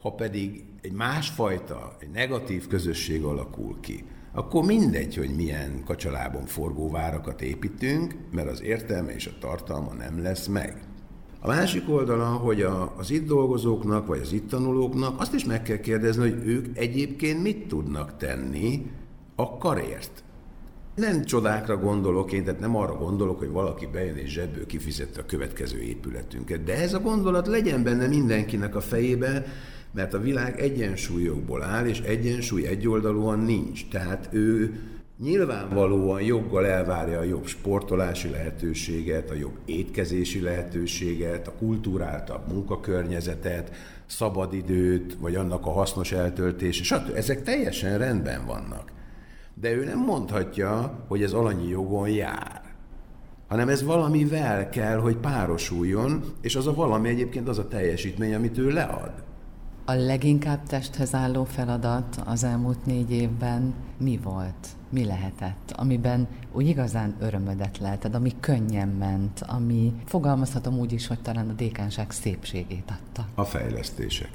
Ha 0.00 0.10
pedig 0.12 0.64
egy 0.80 0.92
másfajta, 0.92 1.96
egy 2.00 2.10
negatív 2.10 2.66
közösség 2.66 3.22
alakul 3.22 3.80
ki, 3.80 4.04
akkor 4.32 4.64
mindegy, 4.64 5.16
hogy 5.16 5.36
milyen 5.36 5.84
kacsalában 5.84 6.46
forgó 6.46 6.90
várakat 6.90 7.42
építünk, 7.42 8.14
mert 8.30 8.50
az 8.50 8.62
értelme 8.62 9.14
és 9.14 9.26
a 9.26 9.38
tartalma 9.40 9.92
nem 9.92 10.22
lesz 10.22 10.46
meg. 10.46 10.82
A 11.40 11.46
másik 11.46 11.88
oldala, 11.88 12.24
hogy 12.24 12.62
a, 12.62 12.92
az 12.96 13.10
itt 13.10 13.26
dolgozóknak, 13.26 14.06
vagy 14.06 14.20
az 14.20 14.32
itt 14.32 14.48
tanulóknak 14.48 15.20
azt 15.20 15.34
is 15.34 15.44
meg 15.44 15.62
kell 15.62 15.80
kérdezni, 15.80 16.22
hogy 16.22 16.46
ők 16.46 16.78
egyébként 16.78 17.42
mit 17.42 17.68
tudnak 17.68 18.16
tenni 18.16 18.90
a 19.34 19.58
karért. 19.58 20.24
Nem 20.94 21.24
csodákra 21.24 21.76
gondolok 21.76 22.32
én, 22.32 22.44
tehát 22.44 22.60
nem 22.60 22.76
arra 22.76 22.94
gondolok, 22.94 23.38
hogy 23.38 23.50
valaki 23.50 23.86
bejön 23.92 24.16
és 24.16 24.30
zsebből 24.32 24.66
kifizette 24.66 25.20
a 25.20 25.26
következő 25.26 25.80
épületünket. 25.80 26.64
De 26.64 26.74
ez 26.74 26.94
a 26.94 27.00
gondolat 27.00 27.46
legyen 27.46 27.82
benne 27.82 28.06
mindenkinek 28.06 28.74
a 28.74 28.80
fejébe, 28.80 29.46
mert 29.92 30.14
a 30.14 30.20
világ 30.20 30.60
egyensúlyokból 30.60 31.62
áll, 31.62 31.86
és 31.86 32.00
egyensúly 32.00 32.66
egyoldalúan 32.66 33.38
nincs. 33.38 33.88
Tehát 33.88 34.28
ő 34.32 34.80
nyilvánvalóan 35.18 36.22
joggal 36.22 36.66
elvárja 36.66 37.18
a 37.18 37.22
jobb 37.22 37.46
sportolási 37.46 38.30
lehetőséget, 38.30 39.30
a 39.30 39.34
jobb 39.34 39.58
étkezési 39.64 40.40
lehetőséget, 40.40 41.48
a 41.48 41.52
kultúráltabb 41.58 42.48
munkakörnyezetet, 42.48 43.70
szabadidőt, 44.06 45.16
vagy 45.20 45.34
annak 45.34 45.66
a 45.66 45.70
hasznos 45.70 46.12
eltöltése, 46.12 46.84
stb. 46.84 47.16
Ezek 47.16 47.42
teljesen 47.42 47.98
rendben 47.98 48.46
vannak. 48.46 48.92
De 49.54 49.70
ő 49.70 49.84
nem 49.84 49.98
mondhatja, 49.98 51.04
hogy 51.08 51.22
ez 51.22 51.32
alanyi 51.32 51.68
jogon 51.68 52.08
jár 52.08 52.66
hanem 53.48 53.68
ez 53.68 53.82
valamivel 53.82 54.68
kell, 54.68 54.98
hogy 54.98 55.16
párosuljon, 55.16 56.24
és 56.40 56.56
az 56.56 56.66
a 56.66 56.74
valami 56.74 57.08
egyébként 57.08 57.48
az 57.48 57.58
a 57.58 57.68
teljesítmény, 57.68 58.34
amit 58.34 58.58
ő 58.58 58.70
lead. 58.70 59.12
A 59.88 59.92
leginkább 59.92 60.66
testhez 60.66 61.14
álló 61.14 61.44
feladat 61.44 62.22
az 62.24 62.44
elmúlt 62.44 62.86
négy 62.86 63.10
évben 63.10 63.74
mi 63.98 64.20
volt? 64.22 64.68
Mi 64.90 65.04
lehetett? 65.04 65.72
Amiben 65.76 66.28
úgy 66.52 66.68
igazán 66.68 67.14
örömödet 67.20 67.78
lelted, 67.78 68.14
ami 68.14 68.32
könnyen 68.40 68.88
ment, 68.88 69.40
ami 69.46 69.92
fogalmazhatom 70.04 70.78
úgy 70.78 70.92
is, 70.92 71.06
hogy 71.06 71.20
talán 71.20 71.48
a 71.48 71.52
dékánság 71.52 72.10
szépségét 72.10 72.90
adta. 72.90 73.28
A 73.34 73.44
fejlesztések. 73.44 74.30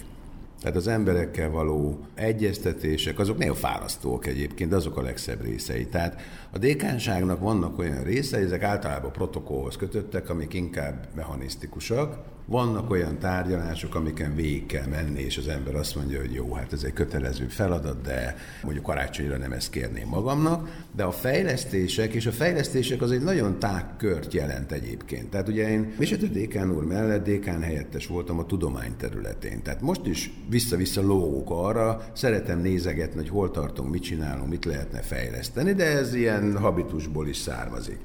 Tehát 0.62 0.75
az 0.75 0.88
emberekkel 0.88 1.50
való 1.50 2.00
egyeztetések, 2.13 3.20
azok 3.20 3.38
nagyon 3.38 3.55
fárasztóak 3.55 4.27
egyébként, 4.27 4.74
azok 4.74 4.98
a 4.98 5.01
legszebb 5.01 5.41
részei. 5.41 5.86
Tehát 5.86 6.22
a 6.51 6.58
dékánságnak 6.58 7.39
vannak 7.39 7.79
olyan 7.79 8.03
részei, 8.03 8.43
ezek 8.43 8.63
általában 8.63 9.12
protokollhoz 9.12 9.75
kötöttek, 9.75 10.29
amik 10.29 10.53
inkább 10.53 11.08
mechanisztikusak, 11.15 12.17
vannak 12.51 12.91
olyan 12.91 13.20
tárgyalások, 13.20 13.96
amiken 13.96 14.36
végig 14.36 14.65
kell 14.65 14.86
menni, 14.86 15.22
és 15.22 15.38
az 15.38 15.48
ember 15.48 15.75
azt 15.75 15.96
mondja, 15.96 16.20
hogy 16.20 16.34
jó, 16.34 16.53
hát 16.53 16.74
ez 16.74 16.84
egy 16.84 16.93
kötelező 16.93 17.46
feladat, 17.48 18.01
de 18.01 18.36
mondjuk 18.63 18.86
karácsonyra 18.86 19.38
nem 19.38 19.51
ezt 19.51 19.70
kérném 19.70 20.08
magamnak, 20.08 20.86
de 20.96 21.03
a 21.03 21.12
fejlesztések, 21.12 22.13
és 22.13 22.25
a 22.25 22.31
fejlesztések 22.31 23.01
az 23.01 23.12
egy 23.12 23.22
nagyon 23.22 23.60
tág 23.60 23.86
kört 23.98 24.34
jelent 24.34 24.72
egyébként. 24.72 25.29
Tehát 25.29 25.48
ugye 25.48 25.70
én 25.70 25.93
Visető 25.98 26.27
Dékán 26.27 26.72
úr 26.72 26.86
mellett 26.86 27.24
dékán 27.24 27.62
helyettes 27.62 28.08
voltam 28.08 28.39
a 28.39 28.46
tudomány 28.46 28.96
területén. 28.98 29.62
Tehát 29.62 29.81
most 29.81 30.05
is 30.05 30.34
vissza-vissza 30.50 31.01
lógok 31.01 31.50
arra, 31.50 32.05
szeretem 32.13 32.60
nézegetni, 32.60 33.17
hogy 33.20 33.29
hol 33.29 33.51
tartunk, 33.51 33.91
mit 33.91 34.03
csinálunk, 34.03 34.50
mit 34.50 34.65
lehetne 34.65 35.00
fejleszteni, 35.00 35.74
de 35.74 35.86
ez 35.86 36.13
ilyen 36.13 36.58
habitusból 36.58 37.27
is 37.27 37.38
származik. 37.38 38.00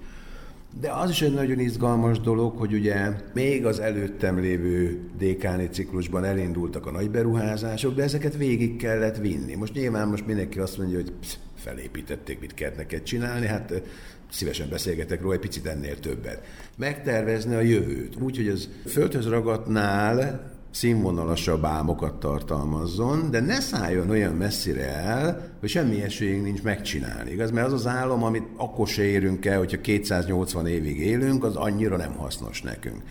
De 0.81 0.91
az 0.91 1.11
is 1.11 1.23
egy 1.23 1.35
nagyon 1.35 1.59
izgalmas 1.59 2.21
dolog, 2.21 2.57
hogy 2.57 2.73
ugye 2.73 3.11
még 3.35 3.67
az 3.67 3.79
előttem 3.79 4.39
lévő 4.39 5.01
dékáni 5.19 5.69
ciklusban 5.69 6.25
elindultak 6.25 6.87
a 6.87 6.91
nagy 6.91 7.11
beruházások, 7.11 7.95
de 7.95 8.03
ezeket 8.03 8.37
végig 8.37 8.77
kellett 8.77 9.17
vinni. 9.17 9.55
Most 9.55 9.75
nyilván 9.75 10.09
most 10.09 10.27
mindenki 10.27 10.59
azt 10.59 10.79
mondja, 10.79 10.97
hogy 10.97 11.13
psz, 11.21 11.39
felépítették, 11.57 12.41
mit 12.41 12.55
kellett 12.55 12.77
neked 12.77 13.03
csinálni, 13.03 13.47
hát 13.47 13.83
szívesen 14.31 14.69
beszélgetek 14.69 15.21
róla, 15.21 15.35
egy 15.35 15.41
picit 15.41 15.67
ennél 15.67 15.99
többet. 15.99 16.47
Megtervezni 16.77 17.55
a 17.55 17.61
jövőt, 17.61 18.17
úgy, 18.21 18.37
hogy 18.37 18.49
az 18.49 18.69
földhöz 18.87 19.27
ragadnál 19.29 20.55
színvonalasabb 20.77 21.65
álmokat 21.65 22.15
tartalmazzon, 22.15 23.31
de 23.31 23.41
ne 23.41 23.61
szálljon 23.61 24.11
olyan 24.11 24.35
messzire 24.35 24.95
el, 24.95 25.57
hogy 25.61 25.69
semmi 25.69 26.03
esélyünk 26.03 26.45
nincs 26.45 26.63
megcsinálni. 26.63 27.31
Igaz? 27.31 27.51
Mert 27.51 27.67
az 27.67 27.73
az 27.73 27.87
álom, 27.87 28.23
amit 28.23 28.49
akkor 28.57 28.89
se 28.89 29.03
érünk 29.03 29.47
el, 29.47 29.59
hogyha 29.59 29.81
280 29.81 30.67
évig 30.67 30.99
élünk, 30.99 31.45
az 31.45 31.57
annyira 31.57 31.97
nem 31.97 32.13
hasznos 32.13 32.63
nekünk. 32.63 33.03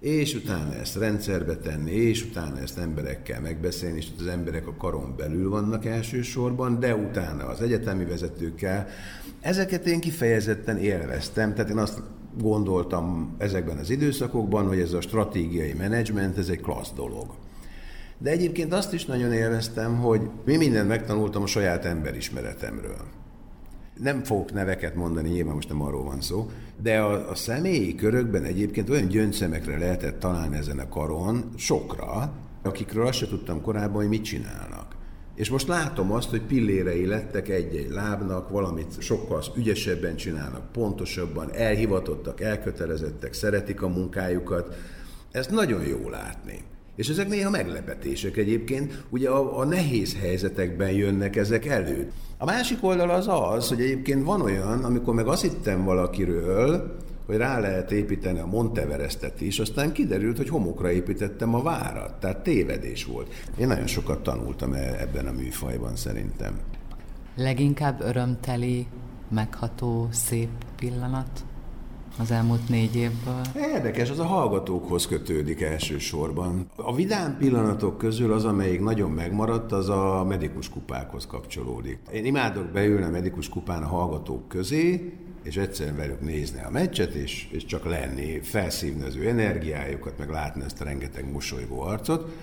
És 0.00 0.34
utána 0.34 0.74
ezt 0.74 0.96
rendszerbe 0.96 1.56
tenni, 1.56 1.92
és 1.92 2.24
utána 2.24 2.58
ezt 2.58 2.78
emberekkel 2.78 3.40
megbeszélni, 3.40 3.96
és 3.96 4.06
az 4.18 4.26
emberek 4.26 4.66
a 4.66 4.74
karon 4.76 5.14
belül 5.16 5.50
vannak 5.50 5.84
elsősorban, 5.84 6.80
de 6.80 6.94
utána 6.94 7.46
az 7.46 7.60
egyetemi 7.60 8.04
vezetőkkel. 8.04 8.86
Ezeket 9.40 9.86
én 9.86 10.00
kifejezetten 10.00 10.78
élveztem, 10.78 11.54
tehát 11.54 11.70
én 11.70 11.78
azt 11.78 12.02
gondoltam 12.40 13.34
ezekben 13.38 13.78
az 13.78 13.90
időszakokban, 13.90 14.66
hogy 14.66 14.78
ez 14.80 14.92
a 14.92 15.00
stratégiai 15.00 15.72
menedzsment, 15.72 16.38
ez 16.38 16.48
egy 16.48 16.60
klassz 16.60 16.92
dolog. 16.92 17.26
De 18.18 18.30
egyébként 18.30 18.72
azt 18.72 18.92
is 18.92 19.04
nagyon 19.04 19.32
élveztem, 19.32 19.96
hogy 19.96 20.20
mi 20.44 20.56
mindent 20.56 20.88
megtanultam 20.88 21.42
a 21.42 21.46
saját 21.46 21.84
emberismeretemről. 21.84 23.00
Nem 24.00 24.22
fogok 24.22 24.52
neveket 24.52 24.94
mondani, 24.94 25.28
nyilván 25.28 25.54
most 25.54 25.68
nem 25.68 25.82
arról 25.82 26.04
van 26.04 26.20
szó, 26.20 26.50
de 26.82 26.98
a, 26.98 27.30
a 27.30 27.34
személyi 27.34 27.94
körökben 27.94 28.44
egyébként 28.44 28.90
olyan 28.90 29.08
gyöngyszemekre 29.08 29.78
lehetett 29.78 30.18
találni 30.20 30.56
ezen 30.56 30.78
a 30.78 30.88
karon, 30.88 31.52
sokra, 31.56 32.32
akikről 32.62 33.06
azt 33.06 33.18
se 33.18 33.26
tudtam 33.26 33.62
korábban, 33.62 33.96
hogy 33.96 34.08
mit 34.08 34.24
csinálnak. 34.24 34.91
És 35.42 35.50
most 35.50 35.68
látom 35.68 36.12
azt, 36.12 36.30
hogy 36.30 36.42
pillérei 36.42 37.06
lettek 37.06 37.48
egy-egy 37.48 37.90
lábnak, 37.90 38.48
valamit 38.48 39.00
sokkal 39.00 39.42
ügyesebben 39.56 40.16
csinálnak, 40.16 40.72
pontosabban, 40.72 41.54
elhivatottak, 41.54 42.40
elkötelezettek, 42.40 43.32
szeretik 43.32 43.82
a 43.82 43.88
munkájukat. 43.88 44.74
Ezt 45.30 45.50
nagyon 45.50 45.86
jó 45.86 46.08
látni. 46.08 46.64
És 46.96 47.08
ezek 47.08 47.28
néha 47.28 47.50
meglepetések 47.50 48.36
egyébként, 48.36 49.04
ugye 49.10 49.28
a, 49.28 49.58
a 49.58 49.64
nehéz 49.64 50.16
helyzetekben 50.20 50.90
jönnek 50.90 51.36
ezek 51.36 51.66
elő. 51.66 52.12
A 52.38 52.44
másik 52.44 52.84
oldal 52.84 53.10
az 53.10 53.26
az, 53.28 53.68
hogy 53.68 53.80
egyébként 53.80 54.24
van 54.24 54.40
olyan, 54.40 54.84
amikor 54.84 55.14
meg 55.14 55.26
azt 55.26 55.42
hittem 55.42 55.84
valakiről, 55.84 56.96
hogy 57.26 57.36
rá 57.36 57.58
lehet 57.58 57.92
építeni 57.92 58.38
a 58.38 58.46
Monteverestet 58.46 59.40
is, 59.40 59.58
aztán 59.58 59.92
kiderült, 59.92 60.36
hogy 60.36 60.48
homokra 60.48 60.90
építettem 60.90 61.54
a 61.54 61.62
várat, 61.62 62.20
tehát 62.20 62.42
tévedés 62.42 63.04
volt. 63.04 63.32
Én 63.58 63.66
nagyon 63.66 63.86
sokat 63.86 64.22
tanultam 64.22 64.72
e- 64.72 64.96
ebben 65.00 65.26
a 65.26 65.32
műfajban 65.32 65.96
szerintem. 65.96 66.58
Leginkább 67.36 68.00
örömteli, 68.00 68.86
megható, 69.28 70.08
szép 70.10 70.48
pillanat 70.76 71.44
az 72.18 72.30
elmúlt 72.30 72.68
négy 72.68 72.96
évből? 72.96 73.40
Érdekes, 73.74 74.10
az 74.10 74.18
a 74.18 74.24
hallgatókhoz 74.24 75.06
kötődik 75.06 75.60
elsősorban. 75.60 76.70
A 76.76 76.94
vidám 76.94 77.36
pillanatok 77.38 77.98
közül 77.98 78.32
az, 78.32 78.44
amelyik 78.44 78.80
nagyon 78.80 79.10
megmaradt, 79.10 79.72
az 79.72 79.88
a 79.88 80.24
medikus 80.28 80.68
kupákhoz 80.68 81.26
kapcsolódik. 81.26 81.98
Én 82.12 82.24
imádok 82.24 82.66
beülni 82.66 83.04
a 83.04 83.10
medikus 83.10 83.48
kupán 83.48 83.82
a 83.82 83.86
hallgatók 83.86 84.48
közé, 84.48 85.12
és 85.42 85.56
egyszerűen 85.56 85.96
velük 85.96 86.20
nézni 86.20 86.62
a 86.62 86.70
meccset, 86.70 87.14
és, 87.14 87.48
és 87.50 87.64
csak 87.64 87.84
lenni, 87.84 88.40
felszívni 88.40 89.04
az 89.04 89.16
ő 89.16 89.28
energiájukat, 89.28 90.18
meg 90.18 90.30
látni 90.30 90.62
ezt 90.64 90.80
a 90.80 90.84
rengeteg 90.84 91.32
mosolygó 91.32 91.80
arcot. 91.80 92.36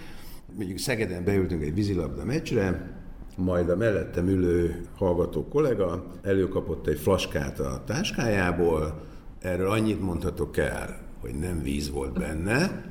Mondjuk 0.55 0.77
Szegeden 0.77 1.23
beültünk 1.23 1.63
egy 1.63 1.73
vízilabda 1.73 2.25
meccsre, 2.25 2.97
majd 3.36 3.69
a 3.69 3.75
mellettem 3.75 4.27
ülő 4.27 4.82
hallgató 4.95 5.47
kollega 5.47 6.05
előkapott 6.21 6.88
egy 6.88 6.99
flaskát 6.99 7.60
a 7.60 7.84
táskájából, 7.86 9.01
erről 9.41 9.69
annyit 9.69 10.02
mondhatok 10.02 10.58
el, 10.58 10.99
hogy 11.19 11.34
nem 11.34 11.62
víz 11.63 11.89
volt 11.89 12.13
benne, 12.13 12.84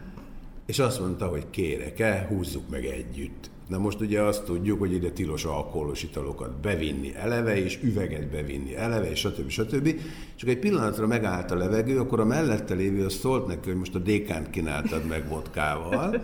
és 0.67 0.79
azt 0.79 1.01
mondta, 1.01 1.27
hogy 1.27 1.45
kérek-e, 1.51 2.27
húzzuk 2.29 2.71
meg 2.71 2.85
együtt. 2.85 3.51
Na 3.69 3.79
most 3.79 4.01
ugye 4.01 4.21
azt 4.23 4.45
tudjuk, 4.45 4.79
hogy 4.79 4.93
ide 4.93 5.11
tilos 5.11 5.45
alkoholos 5.45 6.03
italokat 6.03 6.61
bevinni 6.61 7.15
eleve, 7.15 7.57
és 7.65 7.79
üveget 7.83 8.31
bevinni 8.31 8.77
eleve, 8.77 9.11
és 9.11 9.19
stb. 9.19 9.49
stb. 9.49 10.01
Csak 10.35 10.49
egy 10.49 10.59
pillanatra 10.59 11.07
megállt 11.07 11.51
a 11.51 11.57
levegő, 11.57 11.99
akkor 11.99 12.21
a 12.21 12.25
mellette 12.25 12.75
lévő 12.75 13.05
az 13.05 13.13
szólt 13.13 13.47
neki, 13.47 13.69
hogy 13.69 13.79
most 13.79 13.95
a 13.95 13.99
dékánt 13.99 14.51
kínáltad 14.51 15.07
meg 15.07 15.29
vodkával. 15.29 16.21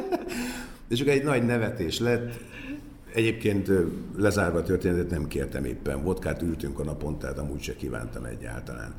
és 0.88 0.98
csak 0.98 1.08
egy 1.08 1.24
nagy 1.24 1.44
nevetés 1.44 1.98
lett. 1.98 2.40
Egyébként 3.14 3.70
lezárva 4.16 4.58
a 4.58 4.62
történetet 4.62 5.10
nem 5.10 5.28
kértem 5.28 5.64
éppen 5.64 6.02
vodkát, 6.02 6.42
ültünk 6.42 6.78
a 6.78 6.84
napon, 6.84 7.18
tehát 7.18 7.38
amúgy 7.38 7.62
se 7.62 7.76
kívántam 7.76 8.24
egyáltalán. 8.24 8.94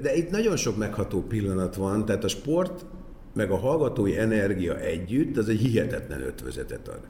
De 0.00 0.16
itt 0.16 0.30
nagyon 0.30 0.56
sok 0.56 0.76
megható 0.76 1.22
pillanat 1.22 1.74
van, 1.74 2.04
tehát 2.04 2.24
a 2.24 2.28
sport 2.28 2.84
meg 3.34 3.50
a 3.50 3.56
hallgatói 3.56 4.18
energia 4.18 4.78
együtt, 4.78 5.36
az 5.36 5.48
egy 5.48 5.60
hihetetlen 5.60 6.22
ötvözetet 6.22 6.88
ad. 6.88 7.00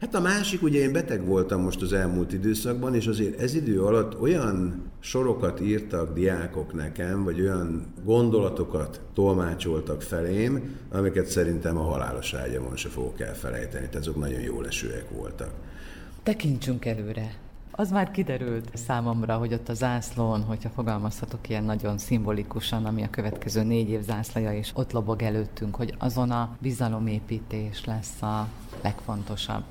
Hát 0.00 0.14
a 0.14 0.20
másik, 0.20 0.62
ugye 0.62 0.80
én 0.80 0.92
beteg 0.92 1.26
voltam 1.26 1.62
most 1.62 1.82
az 1.82 1.92
elmúlt 1.92 2.32
időszakban, 2.32 2.94
és 2.94 3.06
azért 3.06 3.40
ez 3.40 3.54
idő 3.54 3.82
alatt 3.82 4.20
olyan 4.20 4.82
sorokat 5.00 5.60
írtak 5.60 6.14
diákok 6.14 6.72
nekem, 6.72 7.24
vagy 7.24 7.40
olyan 7.40 7.94
gondolatokat 8.04 9.00
tolmácsoltak 9.14 10.02
felém, 10.02 10.76
amiket 10.90 11.26
szerintem 11.26 11.76
a 11.76 11.82
halálos 11.82 12.34
ágyamon 12.34 12.76
se 12.76 12.88
fogok 12.88 13.20
elfelejteni, 13.20 13.86
tehát 13.86 13.94
azok 13.94 14.16
nagyon 14.16 14.40
jó 14.40 14.60
lesőek 14.60 15.10
voltak. 15.10 15.50
Tekintsünk 16.22 16.84
előre. 16.84 17.49
Az 17.80 17.90
már 17.90 18.10
kiderült 18.10 18.70
számomra, 18.76 19.36
hogy 19.36 19.52
ott 19.52 19.68
a 19.68 19.74
zászlón, 19.74 20.42
hogyha 20.42 20.68
fogalmazhatok 20.68 21.48
ilyen 21.48 21.64
nagyon 21.64 21.98
szimbolikusan, 21.98 22.84
ami 22.84 23.02
a 23.02 23.10
következő 23.10 23.62
négy 23.62 23.88
év 23.88 24.00
zászlaja, 24.00 24.52
és 24.52 24.70
ott 24.74 24.92
lobog 24.92 25.22
előttünk, 25.22 25.74
hogy 25.74 25.94
azon 25.98 26.30
a 26.30 26.56
bizalomépítés 26.60 27.84
lesz 27.84 28.22
a 28.22 28.48
legfontosabb 28.82 29.62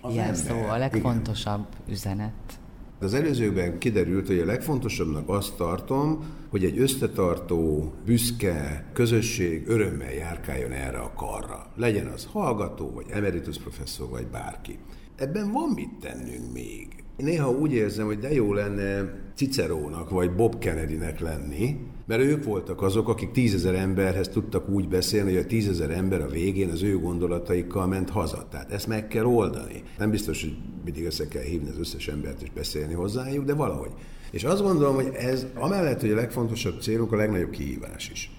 az 0.00 0.14
jelszó, 0.14 0.54
a 0.54 0.76
legfontosabb 0.76 1.66
igen. 1.70 1.92
üzenet. 1.94 2.58
Az 3.00 3.14
előzőkben 3.14 3.78
kiderült, 3.78 4.26
hogy 4.26 4.38
a 4.38 4.44
legfontosabbnak 4.44 5.28
azt 5.28 5.56
tartom, 5.56 6.24
hogy 6.50 6.64
egy 6.64 6.78
összetartó, 6.78 7.92
büszke 8.04 8.84
közösség 8.92 9.68
örömmel 9.68 10.12
járkáljon 10.12 10.72
erre 10.72 10.98
a 10.98 11.12
karra. 11.12 11.66
Legyen 11.76 12.06
az 12.06 12.28
hallgató, 12.32 12.90
vagy 12.90 13.06
emeritus 13.10 13.58
professzor, 13.58 14.08
vagy 14.08 14.26
bárki. 14.26 14.78
Ebben 15.16 15.52
van 15.52 15.68
mit 15.74 15.98
tennünk 16.00 16.52
még. 16.52 16.97
Néha 17.18 17.50
úgy 17.50 17.72
érzem, 17.72 18.06
hogy 18.06 18.18
de 18.18 18.32
jó 18.32 18.52
lenne 18.52 19.14
Cicerónak 19.34 20.10
vagy 20.10 20.34
Bob 20.34 20.58
Kennedynek 20.58 21.20
lenni, 21.20 21.76
mert 22.06 22.22
ők 22.22 22.44
voltak 22.44 22.82
azok, 22.82 23.08
akik 23.08 23.30
tízezer 23.30 23.74
emberhez 23.74 24.28
tudtak 24.28 24.68
úgy 24.68 24.88
beszélni, 24.88 25.34
hogy 25.34 25.44
a 25.44 25.46
tízezer 25.46 25.90
ember 25.90 26.20
a 26.20 26.28
végén 26.28 26.70
az 26.70 26.82
ő 26.82 26.98
gondolataikkal 26.98 27.86
ment 27.86 28.10
haza. 28.10 28.46
Tehát 28.50 28.72
ezt 28.72 28.86
meg 28.86 29.08
kell 29.08 29.24
oldani. 29.24 29.82
Nem 29.98 30.10
biztos, 30.10 30.42
hogy 30.42 30.56
mindig 30.84 31.04
össze 31.04 31.28
kell 31.28 31.42
hívni 31.42 31.68
az 31.68 31.78
összes 31.78 32.08
embert 32.08 32.42
és 32.42 32.50
beszélni 32.50 32.94
hozzájuk, 32.94 33.44
de 33.44 33.54
valahogy. 33.54 33.92
És 34.30 34.44
azt 34.44 34.62
gondolom, 34.62 34.94
hogy 34.94 35.10
ez 35.14 35.46
amellett, 35.54 36.00
hogy 36.00 36.10
a 36.10 36.14
legfontosabb 36.14 36.80
célunk, 36.80 37.12
a 37.12 37.16
legnagyobb 37.16 37.50
kihívás 37.50 38.10
is. 38.10 38.30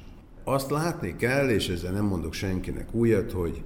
Azt 0.43 0.71
látni 0.71 1.15
kell, 1.15 1.49
és 1.49 1.69
ezzel 1.69 1.91
nem 1.91 2.05
mondok 2.05 2.33
senkinek 2.33 2.93
újat, 2.93 3.31
hogy 3.31 3.61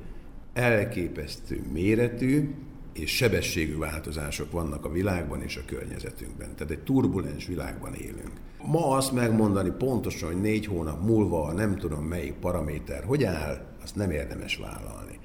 elképesztő 0.54 1.62
méretű, 1.73 2.49
és 2.94 3.16
sebességű 3.16 3.78
változások 3.78 4.52
vannak 4.52 4.86
a 4.86 4.92
világban 4.92 5.42
és 5.42 5.58
a 5.58 5.66
környezetünkben. 5.66 6.56
Tehát 6.56 6.72
egy 6.72 6.84
turbulens 6.84 7.46
világban 7.46 7.94
élünk. 7.94 8.32
Ma 8.66 8.90
azt 8.90 9.12
megmondani 9.12 9.72
pontosan, 9.78 10.32
hogy 10.32 10.42
négy 10.42 10.66
hónap 10.66 11.06
múlva 11.06 11.52
nem 11.52 11.76
tudom 11.76 12.06
melyik 12.06 12.34
paraméter 12.34 13.04
hogy 13.04 13.24
áll, 13.24 13.66
azt 13.84 13.96
nem 13.96 14.12
érdemes 14.12 14.58
vállalni. 14.58 15.20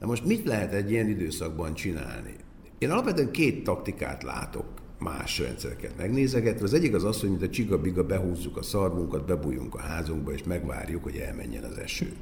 Na 0.00 0.06
most 0.06 0.24
mit 0.24 0.44
lehet 0.44 0.72
egy 0.72 0.90
ilyen 0.90 1.08
időszakban 1.08 1.74
csinálni? 1.74 2.34
Én 2.78 2.90
alapvetően 2.90 3.30
két 3.30 3.64
taktikát 3.64 4.22
látok 4.22 4.66
más 4.98 5.38
rendszereket 5.38 5.96
megnézegetve. 5.96 6.64
Az 6.64 6.74
egyik 6.74 6.94
az 6.94 7.04
az, 7.04 7.20
hogy 7.20 7.28
mint 7.28 7.42
a 7.42 7.48
csiga-biga 7.48 8.04
behúzzuk 8.04 8.56
a 8.56 8.62
szarvunkat, 8.62 9.26
bebújunk 9.26 9.74
a 9.74 9.80
házunkba, 9.80 10.32
és 10.32 10.42
megvárjuk, 10.42 11.02
hogy 11.02 11.16
elmenjen 11.16 11.64
az 11.64 11.78
eső. 11.78 12.12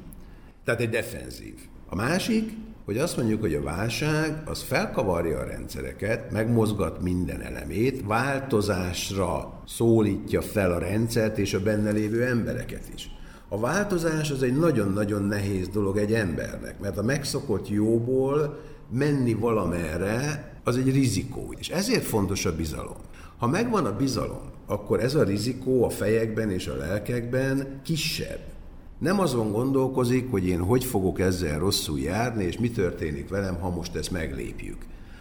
Tehát 0.63 0.81
egy 0.81 0.89
defenzív. 0.89 1.55
A 1.89 1.95
másik, 1.95 2.51
hogy 2.89 2.97
azt 2.97 3.17
mondjuk, 3.17 3.41
hogy 3.41 3.53
a 3.53 3.61
válság 3.61 4.41
az 4.45 4.61
felkavarja 4.61 5.39
a 5.39 5.43
rendszereket, 5.43 6.31
megmozgat 6.31 7.01
minden 7.01 7.41
elemét, 7.41 8.03
változásra 8.05 9.61
szólítja 9.67 10.41
fel 10.41 10.71
a 10.71 10.77
rendszert 10.77 11.37
és 11.37 11.53
a 11.53 11.59
benne 11.59 11.91
lévő 11.91 12.23
embereket 12.23 12.83
is. 12.95 13.09
A 13.49 13.59
változás 13.59 14.31
az 14.31 14.43
egy 14.43 14.57
nagyon-nagyon 14.57 15.23
nehéz 15.23 15.67
dolog 15.67 15.97
egy 15.97 16.13
embernek, 16.13 16.79
mert 16.79 16.97
a 16.97 17.03
megszokott 17.03 17.69
jóból 17.69 18.59
menni 18.91 19.33
valamerre, 19.33 20.53
az 20.63 20.77
egy 20.77 20.93
rizikó. 20.93 21.53
És 21.59 21.69
ezért 21.69 22.03
fontos 22.03 22.45
a 22.45 22.55
bizalom. 22.55 22.97
Ha 23.37 23.47
megvan 23.47 23.85
a 23.85 23.95
bizalom, 23.95 24.51
akkor 24.67 24.99
ez 24.99 25.15
a 25.15 25.23
rizikó 25.23 25.83
a 25.83 25.89
fejekben 25.89 26.51
és 26.51 26.67
a 26.67 26.75
lelkekben 26.75 27.79
kisebb 27.83 28.57
nem 28.99 29.19
azon 29.19 29.51
gondolkozik, 29.51 30.31
hogy 30.31 30.47
én 30.47 30.59
hogy 30.59 30.83
fogok 30.83 31.19
ezzel 31.19 31.59
rosszul 31.59 31.99
járni, 31.99 32.43
és 32.43 32.57
mi 32.57 32.71
történik 32.71 33.29
velem, 33.29 33.59
ha 33.59 33.69
most 33.69 33.95
ezt 33.95 34.11
meglépjük. 34.11 34.77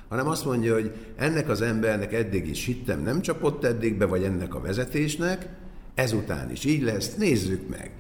Hanem 0.09 0.29
azt 0.29 0.45
mondja, 0.45 0.75
hogy 0.75 0.93
ennek 1.17 1.49
az 1.49 1.61
embernek 1.61 2.13
eddig 2.13 2.49
is 2.49 2.65
hittem, 2.65 3.03
nem 3.03 3.21
csapott 3.21 3.65
eddig 3.65 3.99
be, 3.99 4.05
vagy 4.05 4.23
ennek 4.23 4.55
a 4.55 4.61
vezetésnek, 4.61 5.49
ezután 5.95 6.51
is 6.51 6.65
így 6.65 6.83
lesz, 6.83 7.15
nézzük 7.15 7.69
meg. 7.69 7.91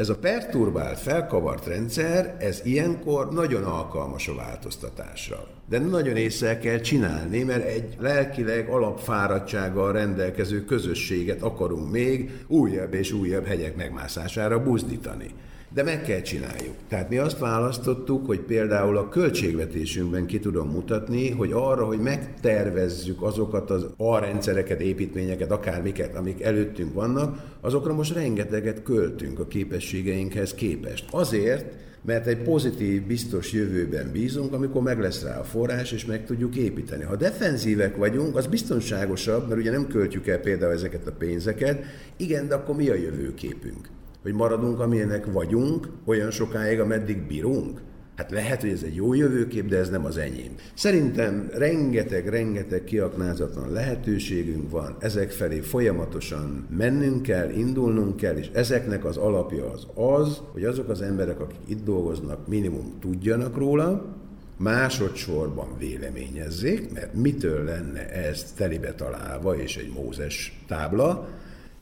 Ez 0.00 0.08
a 0.08 0.16
perturbált, 0.16 0.98
felkavart 0.98 1.66
rendszer, 1.66 2.36
ez 2.38 2.60
ilyenkor 2.64 3.32
nagyon 3.32 3.64
alkalmas 3.64 4.28
a 4.28 4.34
változtatásra. 4.34 5.46
De 5.68 5.78
nagyon 5.78 6.16
észre 6.16 6.58
kell 6.58 6.80
csinálni, 6.80 7.42
mert 7.42 7.64
egy 7.64 7.96
lelkileg 7.98 8.68
alapfáradtsággal 8.68 9.92
rendelkező 9.92 10.64
közösséget 10.64 11.42
akarunk 11.42 11.90
még 11.90 12.44
újabb 12.46 12.94
és 12.94 13.12
újabb 13.12 13.46
hegyek 13.46 13.76
megmászására 13.76 14.62
buzdítani 14.62 15.34
de 15.74 15.82
meg 15.82 16.02
kell 16.02 16.20
csináljuk. 16.20 16.74
Tehát 16.88 17.08
mi 17.08 17.16
azt 17.16 17.38
választottuk, 17.38 18.26
hogy 18.26 18.40
például 18.40 18.96
a 18.96 19.08
költségvetésünkben 19.08 20.26
ki 20.26 20.38
tudom 20.38 20.68
mutatni, 20.68 21.30
hogy 21.30 21.50
arra, 21.52 21.84
hogy 21.84 21.98
megtervezzük 21.98 23.22
azokat 23.22 23.70
az 23.70 23.86
alrendszereket, 23.96 24.80
építményeket, 24.80 25.50
akármiket, 25.50 26.16
amik 26.16 26.42
előttünk 26.42 26.94
vannak, 26.94 27.56
azokra 27.60 27.94
most 27.94 28.14
rengeteget 28.14 28.82
költünk 28.82 29.38
a 29.38 29.46
képességeinkhez 29.46 30.54
képest. 30.54 31.06
Azért, 31.10 31.74
mert 32.02 32.26
egy 32.26 32.42
pozitív, 32.42 33.06
biztos 33.06 33.52
jövőben 33.52 34.10
bízunk, 34.12 34.52
amikor 34.52 34.82
meg 34.82 35.00
lesz 35.00 35.22
rá 35.22 35.38
a 35.38 35.44
forrás, 35.44 35.92
és 35.92 36.04
meg 36.04 36.26
tudjuk 36.26 36.56
építeni. 36.56 37.04
Ha 37.04 37.16
defenzívek 37.16 37.96
vagyunk, 37.96 38.36
az 38.36 38.46
biztonságosabb, 38.46 39.48
mert 39.48 39.60
ugye 39.60 39.70
nem 39.70 39.86
költjük 39.86 40.26
el 40.26 40.38
például 40.38 40.72
ezeket 40.72 41.06
a 41.06 41.12
pénzeket, 41.12 41.84
igen, 42.16 42.48
de 42.48 42.54
akkor 42.54 42.76
mi 42.76 42.88
a 42.88 42.94
jövőképünk? 42.94 43.88
Hogy 44.22 44.32
maradunk, 44.32 44.80
amilyenek 44.80 45.32
vagyunk, 45.32 45.88
olyan 46.04 46.30
sokáig, 46.30 46.80
ameddig 46.80 47.26
bírunk? 47.26 47.80
Hát 48.20 48.30
lehet, 48.30 48.60
hogy 48.60 48.70
ez 48.70 48.82
egy 48.82 48.94
jó 48.94 49.14
jövőkép, 49.14 49.68
de 49.68 49.78
ez 49.78 49.90
nem 49.90 50.04
az 50.04 50.16
enyém. 50.16 50.54
Szerintem 50.74 51.48
rengeteg, 51.52 52.28
rengeteg 52.28 52.84
kiaknázatlan 52.84 53.72
lehetőségünk 53.72 54.70
van, 54.70 54.96
ezek 54.98 55.30
felé 55.30 55.60
folyamatosan 55.60 56.66
mennünk 56.76 57.22
kell, 57.22 57.50
indulnunk 57.50 58.16
kell, 58.16 58.36
és 58.36 58.50
ezeknek 58.52 59.04
az 59.04 59.16
alapja 59.16 59.70
az 59.70 59.86
az, 59.94 60.40
hogy 60.52 60.64
azok 60.64 60.88
az 60.88 61.00
emberek, 61.00 61.40
akik 61.40 61.60
itt 61.66 61.84
dolgoznak, 61.84 62.46
minimum 62.48 62.98
tudjanak 63.00 63.56
róla, 63.56 64.16
másodszorban 64.56 65.68
véleményezzék, 65.78 66.92
mert 66.92 67.14
mitől 67.14 67.64
lenne 67.64 68.08
ez 68.10 68.52
telibe 68.56 68.94
találva, 68.94 69.56
és 69.56 69.76
egy 69.76 69.92
Mózes 69.94 70.62
tábla, 70.66 71.28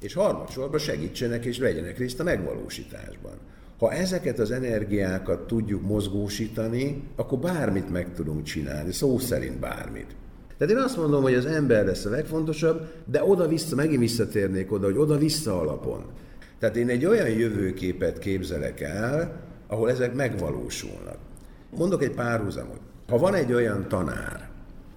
és 0.00 0.14
harmadsorban 0.14 0.78
segítsenek 0.78 1.44
és 1.44 1.58
vegyenek 1.58 1.98
részt 1.98 2.20
a 2.20 2.24
megvalósításban. 2.24 3.32
Ha 3.78 3.92
ezeket 3.92 4.38
az 4.38 4.50
energiákat 4.50 5.46
tudjuk 5.46 5.82
mozgósítani, 5.82 7.02
akkor 7.16 7.38
bármit 7.38 7.90
meg 7.90 8.14
tudunk 8.14 8.42
csinálni, 8.42 8.92
szó 8.92 9.18
szerint 9.18 9.58
bármit. 9.58 10.16
Tehát 10.58 10.74
én 10.74 10.80
azt 10.80 10.96
mondom, 10.96 11.22
hogy 11.22 11.34
az 11.34 11.46
ember 11.46 11.84
lesz 11.84 12.04
a 12.04 12.10
legfontosabb, 12.10 12.86
de 13.04 13.24
oda-vissza, 13.24 13.76
megint 13.76 14.00
visszatérnék 14.00 14.72
oda, 14.72 14.86
hogy 14.86 14.96
oda-vissza 14.96 15.60
alapon. 15.60 16.04
Tehát 16.58 16.76
én 16.76 16.88
egy 16.88 17.04
olyan 17.04 17.28
jövőképet 17.28 18.18
képzelek 18.18 18.80
el, 18.80 19.40
ahol 19.66 19.90
ezek 19.90 20.14
megvalósulnak. 20.14 21.18
Mondok 21.76 22.02
egy 22.02 22.14
párhuzamot. 22.14 22.80
Ha 23.08 23.18
van 23.18 23.34
egy 23.34 23.52
olyan 23.52 23.88
tanár, 23.88 24.50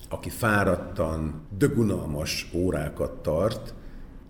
aki 0.10 0.30
fáradtan, 0.30 1.48
dögunalmas 1.58 2.52
órákat 2.54 3.12
tart, 3.22 3.74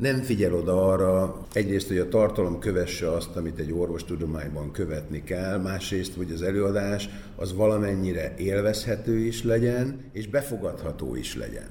nem 0.01 0.21
figyel 0.21 0.53
oda 0.53 0.87
arra, 0.87 1.45
egyrészt, 1.53 1.87
hogy 1.87 1.97
a 1.97 2.07
tartalom 2.07 2.59
kövesse 2.59 3.11
azt, 3.11 3.35
amit 3.35 3.59
egy 3.59 3.71
orvostudományban 3.71 4.71
követni 4.71 5.23
kell, 5.23 5.57
másrészt, 5.57 6.13
hogy 6.15 6.31
az 6.31 6.41
előadás 6.41 7.09
az 7.35 7.55
valamennyire 7.55 8.33
élvezhető 8.37 9.17
is 9.17 9.43
legyen, 9.43 9.99
és 10.11 10.27
befogadható 10.27 11.15
is 11.15 11.35
legyen. 11.35 11.69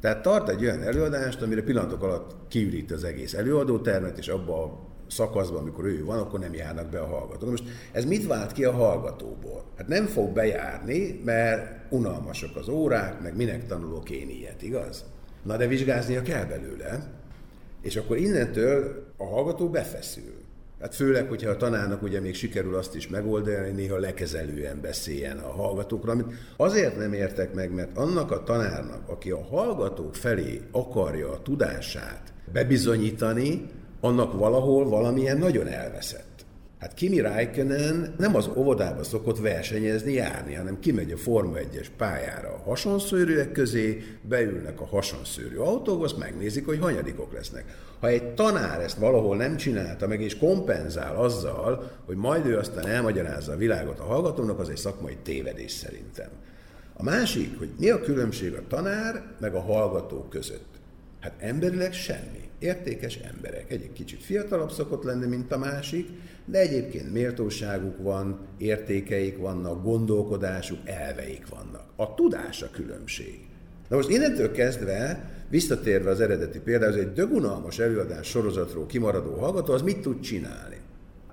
Tehát 0.00 0.22
tart 0.22 0.48
egy 0.48 0.64
olyan 0.64 0.82
előadást, 0.82 1.42
amire 1.42 1.62
pillanatok 1.62 2.02
alatt 2.02 2.36
kiürít 2.48 2.90
az 2.90 3.04
egész 3.04 3.34
előadótermet, 3.34 4.18
és 4.18 4.28
abba 4.28 4.64
a 4.64 4.78
szakaszban, 5.08 5.60
amikor 5.60 5.84
ő 5.84 6.04
van, 6.04 6.18
akkor 6.18 6.40
nem 6.40 6.54
járnak 6.54 6.88
be 6.88 7.00
a 7.00 7.06
hallgatók. 7.06 7.50
Most 7.50 7.64
ez 7.92 8.04
mit 8.04 8.26
vált 8.26 8.52
ki 8.52 8.64
a 8.64 8.72
hallgatóból? 8.72 9.64
Hát 9.76 9.88
nem 9.88 10.06
fog 10.06 10.32
bejárni, 10.32 11.20
mert 11.24 11.92
unalmasak 11.92 12.56
az 12.56 12.68
órák, 12.68 13.20
meg 13.22 13.36
minek 13.36 13.66
tanulok 13.66 14.10
én 14.10 14.28
ilyet, 14.28 14.62
igaz? 14.62 15.04
Na 15.42 15.56
de 15.56 15.66
vizsgáznia 15.66 16.22
kell 16.22 16.44
belőle, 16.44 17.18
és 17.82 17.96
akkor 17.96 18.16
innentől 18.16 19.06
a 19.16 19.24
hallgató 19.24 19.68
befeszül. 19.68 20.48
Hát 20.80 20.94
főleg, 20.94 21.28
hogyha 21.28 21.50
a 21.50 21.56
tanárnak 21.56 22.02
ugye 22.02 22.20
még 22.20 22.34
sikerül 22.34 22.74
azt 22.74 22.94
is 22.94 23.08
megoldani, 23.08 23.56
hogy 23.56 23.74
néha 23.74 23.98
lekezelően 23.98 24.80
beszéljen 24.80 25.38
a 25.38 25.50
hallgatókra, 25.50 26.12
amit 26.12 26.32
azért 26.56 26.96
nem 26.96 27.12
értek 27.12 27.54
meg, 27.54 27.74
mert 27.74 27.96
annak 27.96 28.30
a 28.30 28.42
tanárnak, 28.42 29.08
aki 29.08 29.30
a 29.30 29.42
hallgatók 29.42 30.14
felé 30.14 30.60
akarja 30.70 31.30
a 31.32 31.42
tudását 31.42 32.32
bebizonyítani, 32.52 33.66
annak 34.00 34.32
valahol 34.32 34.88
valamilyen 34.88 35.38
nagyon 35.38 35.66
elveszett. 35.66 36.29
Hát 36.80 36.94
Kimi 36.94 37.20
Räikkönen 37.20 38.14
nem 38.18 38.36
az 38.36 38.50
óvodába 38.56 39.04
szokott 39.04 39.38
versenyezni, 39.38 40.12
járni, 40.12 40.54
hanem 40.54 40.78
kimegy 40.78 41.12
a 41.12 41.16
Forma 41.16 41.56
1-es 41.56 41.86
pályára 41.96 42.48
a 42.48 42.62
hasonszőrűek 42.68 43.52
közé, 43.52 44.02
beülnek 44.22 44.80
a 44.80 44.86
hasonszőrű 44.86 45.56
autóba, 45.56 46.04
azt 46.04 46.18
megnézik, 46.18 46.66
hogy 46.66 46.78
hanyadikok 46.78 47.32
lesznek. 47.32 47.64
Ha 48.00 48.08
egy 48.08 48.34
tanár 48.34 48.80
ezt 48.80 48.96
valahol 48.96 49.36
nem 49.36 49.56
csinálta 49.56 50.06
meg, 50.06 50.20
és 50.20 50.38
kompenzál 50.38 51.16
azzal, 51.16 51.90
hogy 52.06 52.16
majd 52.16 52.46
ő 52.46 52.58
aztán 52.58 52.86
elmagyarázza 52.86 53.52
a 53.52 53.56
világot 53.56 53.98
a 53.98 54.04
hallgatónak, 54.04 54.58
az 54.58 54.68
egy 54.68 54.76
szakmai 54.76 55.16
tévedés 55.22 55.72
szerintem. 55.72 56.28
A 56.94 57.02
másik, 57.02 57.58
hogy 57.58 57.70
mi 57.78 57.90
a 57.90 58.00
különbség 58.00 58.54
a 58.54 58.66
tanár 58.68 59.22
meg 59.40 59.54
a 59.54 59.60
hallgató 59.60 60.26
között. 60.30 60.68
Hát 61.20 61.34
emberileg 61.38 61.92
semmi. 61.92 62.48
Értékes 62.58 63.16
emberek. 63.16 63.70
Egy 63.70 63.92
kicsit 63.92 64.22
fiatalabb 64.22 64.70
szokott 64.70 65.02
lenni, 65.02 65.26
mint 65.26 65.52
a 65.52 65.58
másik, 65.58 66.08
de 66.50 66.58
egyébként 66.58 67.12
méltóságuk 67.12 68.02
van, 68.02 68.38
értékeik 68.58 69.38
vannak, 69.38 69.82
gondolkodásuk, 69.82 70.78
elveik 70.84 71.48
vannak. 71.48 71.84
A 71.96 72.14
tudás 72.14 72.62
a 72.62 72.70
különbség. 72.70 73.40
Na 73.88 73.96
most 73.96 74.08
innentől 74.08 74.52
kezdve, 74.52 75.30
visszatérve 75.48 76.10
az 76.10 76.20
eredeti 76.20 76.60
példához, 76.60 76.96
egy 76.96 77.12
dögunalmas 77.12 77.78
előadás 77.78 78.28
sorozatról 78.28 78.86
kimaradó 78.86 79.34
hallgató, 79.34 79.72
az 79.72 79.82
mit 79.82 80.00
tud 80.00 80.20
csinálni? 80.20 80.76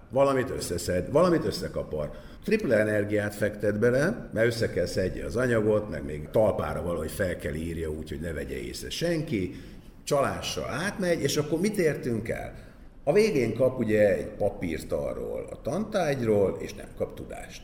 Valamit 0.09 0.49
összeszed, 0.49 1.11
valamit 1.11 1.45
összekapar. 1.45 2.11
Triple 2.43 2.77
energiát 2.77 3.35
fektet 3.35 3.79
bele, 3.79 4.29
mert 4.33 4.47
össze 4.47 4.69
kell 4.69 4.85
szedje 4.85 5.25
az 5.25 5.35
anyagot, 5.35 5.89
meg 5.89 6.05
még 6.05 6.27
talpára 6.31 6.81
valahogy 6.81 7.11
fel 7.11 7.35
kell 7.35 7.53
írja 7.53 7.89
úgy, 7.89 8.09
hogy 8.09 8.19
ne 8.19 8.33
vegye 8.33 8.55
észre 8.55 8.89
senki, 8.89 9.55
csalással 10.03 10.69
átmegy, 10.69 11.21
és 11.21 11.37
akkor 11.37 11.59
mit 11.59 11.77
értünk 11.77 12.29
el? 12.29 12.66
A 13.07 13.13
végén 13.13 13.55
kap 13.55 13.79
ugye 13.79 14.15
egy 14.15 14.27
papírt 14.37 14.91
arról, 14.91 15.47
a 15.51 15.61
tantágyról, 15.61 16.57
és 16.59 16.73
nem 16.73 16.87
kap 16.97 17.15
tudást. 17.15 17.61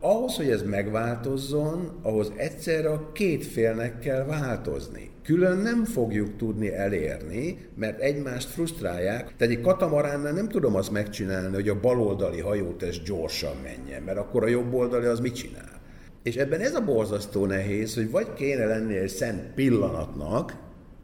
Ahhoz, 0.00 0.36
hogy 0.36 0.50
ez 0.50 0.62
megváltozzon, 0.62 1.98
ahhoz 2.02 2.32
egyszerre 2.36 2.90
a 2.90 3.12
két 3.12 3.46
félnek 3.46 3.98
kell 3.98 4.24
változni. 4.24 5.10
Külön 5.22 5.58
nem 5.58 5.84
fogjuk 5.84 6.36
tudni 6.36 6.72
elérni, 6.72 7.68
mert 7.76 8.00
egymást 8.00 8.48
frusztrálják. 8.48 9.34
Tehát 9.36 9.54
egy 9.54 9.60
katamaránnál 9.60 10.32
nem 10.32 10.48
tudom 10.48 10.74
azt 10.74 10.90
megcsinálni, 10.90 11.54
hogy 11.54 11.68
a 11.68 11.80
baloldali 11.80 12.40
hajótest 12.40 13.04
gyorsan 13.04 13.56
menjen, 13.62 14.02
mert 14.02 14.18
akkor 14.18 14.42
a 14.42 14.48
jobb 14.48 14.72
oldali 14.72 15.06
az 15.06 15.20
mit 15.20 15.34
csinál? 15.34 15.80
És 16.22 16.36
ebben 16.36 16.60
ez 16.60 16.74
a 16.74 16.84
borzasztó 16.84 17.46
nehéz, 17.46 17.94
hogy 17.94 18.10
vagy 18.10 18.32
kéne 18.34 18.64
lenni 18.64 18.96
egy 18.96 19.08
szent 19.08 19.54
pillanatnak, 19.54 20.56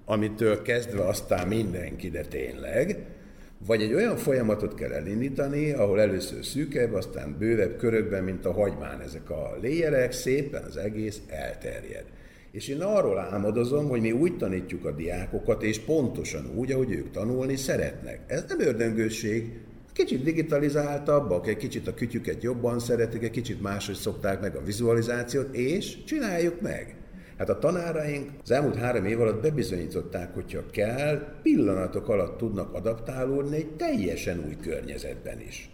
amitől 0.05 0.63
kezdve 0.63 1.07
aztán 1.07 1.49
mindenki, 1.49 2.11
de 2.11 2.23
tényleg, 2.23 3.19
vagy 3.67 3.83
egy 3.83 3.95
olyan 3.95 4.17
folyamatot 4.17 4.75
kell 4.75 4.93
elindítani, 4.93 5.73
ahol 5.73 6.01
először 6.01 6.45
szűkebb, 6.45 6.93
aztán 6.93 7.37
bővebb 7.39 7.77
körökben, 7.77 8.25
mint 8.25 8.45
a 8.45 8.53
hagymán 8.53 9.01
ezek 9.01 9.31
a 9.31 9.57
léjerek, 9.61 10.13
szépen 10.13 10.63
az 10.63 10.77
egész 10.77 11.21
elterjed. 11.27 12.05
És 12.53 12.69
én 12.69 12.81
arról 12.81 13.19
álmodozom, 13.19 13.89
hogy 13.89 14.01
mi 14.01 14.13
úgy 14.13 14.37
tanítjuk 14.37 14.85
a 14.85 14.93
diákokat, 14.93 15.63
és 15.63 15.79
pontosan 15.79 16.51
úgy, 16.55 16.73
ahogy 16.73 16.93
ők 16.93 17.11
tanulni 17.11 17.57
szeretnek. 17.57 18.21
Ez 18.27 18.45
nem 18.49 18.61
ördöngőség, 18.61 19.53
kicsit 19.93 20.23
digitalizáltabbak, 20.23 21.49
egy 21.49 21.57
kicsit 21.57 21.87
a 21.87 21.95
kütyüket 21.95 22.43
jobban 22.43 22.79
szeretik, 22.79 23.23
egy 23.23 23.31
kicsit 23.31 23.63
máshogy 23.63 23.95
szokták 23.95 24.41
meg 24.41 24.57
a 24.57 24.63
vizualizációt, 24.65 25.55
és 25.55 26.05
csináljuk 26.05 26.61
meg. 26.61 27.00
Hát 27.41 27.49
a 27.49 27.59
tanáraink 27.59 28.31
az 28.43 28.51
elmúlt 28.51 28.77
három 28.77 29.05
év 29.05 29.21
alatt 29.21 29.43
bebizonyították, 29.43 30.35
hogyha 30.35 30.67
kell, 30.71 31.41
pillanatok 31.43 32.09
alatt 32.09 32.39
tudnak 32.39 32.75
adaptálódni 32.75 33.57
egy 33.57 33.71
teljesen 33.71 34.45
új 34.47 34.57
környezetben 34.57 35.41
is. 35.41 35.71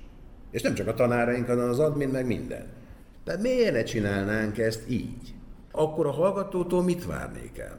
És 0.51 0.63
nem 0.63 0.75
csak 0.75 0.87
a 0.87 0.95
tanáraink, 0.95 1.47
hanem 1.47 1.69
az 1.69 1.79
admin, 1.79 2.09
meg 2.09 2.27
minden. 2.27 2.67
De 3.25 3.37
miért 3.37 3.73
ne 3.73 3.83
csinálnánk 3.83 4.59
ezt 4.59 4.91
így? 4.91 5.35
Akkor 5.71 6.07
a 6.07 6.11
hallgatótól 6.11 6.83
mit 6.83 7.07
várnék 7.07 7.59
el? 7.59 7.79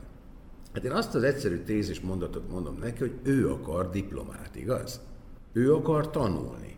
Hát 0.73 0.84
én 0.84 0.91
azt 0.91 1.15
az 1.15 1.23
egyszerű 1.23 1.58
tézis 1.58 2.00
mondatot 2.00 2.50
mondom 2.50 2.78
neki, 2.80 3.00
hogy 3.00 3.15
ő 3.23 3.50
akar 3.52 3.89
diplomát, 3.89 4.56
igaz? 4.56 5.02
Ő 5.54 5.73
akar 5.73 6.10
tanulni. 6.10 6.77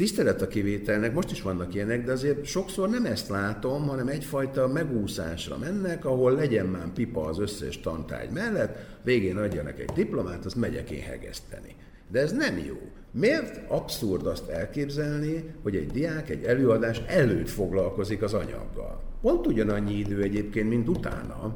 Tisztelet 0.00 0.42
a 0.42 0.48
kivételnek, 0.48 1.14
most 1.14 1.30
is 1.30 1.42
vannak 1.42 1.74
ilyenek, 1.74 2.04
de 2.04 2.12
azért 2.12 2.44
sokszor 2.44 2.88
nem 2.88 3.04
ezt 3.04 3.28
látom, 3.28 3.88
hanem 3.88 4.08
egyfajta 4.08 4.68
megúszásra 4.68 5.58
mennek, 5.58 6.04
ahol 6.04 6.32
legyen 6.32 6.66
már 6.66 6.92
pipa 6.94 7.24
az 7.24 7.38
összes 7.38 7.80
tantágy 7.80 8.30
mellett, 8.30 8.76
végén 9.02 9.36
adjanak 9.36 9.78
egy 9.80 9.90
diplomát, 9.94 10.44
azt 10.44 10.56
megyek 10.56 10.90
én 10.90 11.02
hegeszteni. 11.02 11.74
De 12.10 12.20
ez 12.20 12.32
nem 12.32 12.58
jó. 12.58 12.76
Miért 13.10 13.70
abszurd 13.70 14.26
azt 14.26 14.48
elképzelni, 14.48 15.54
hogy 15.62 15.76
egy 15.76 15.90
diák 15.90 16.30
egy 16.30 16.44
előadás 16.44 17.02
előtt 17.06 17.48
foglalkozik 17.48 18.22
az 18.22 18.34
anyaggal? 18.34 19.02
Pont 19.22 19.46
ugyanannyi 19.46 19.94
idő 19.94 20.22
egyébként, 20.22 20.68
mint 20.68 20.88
utána. 20.88 21.54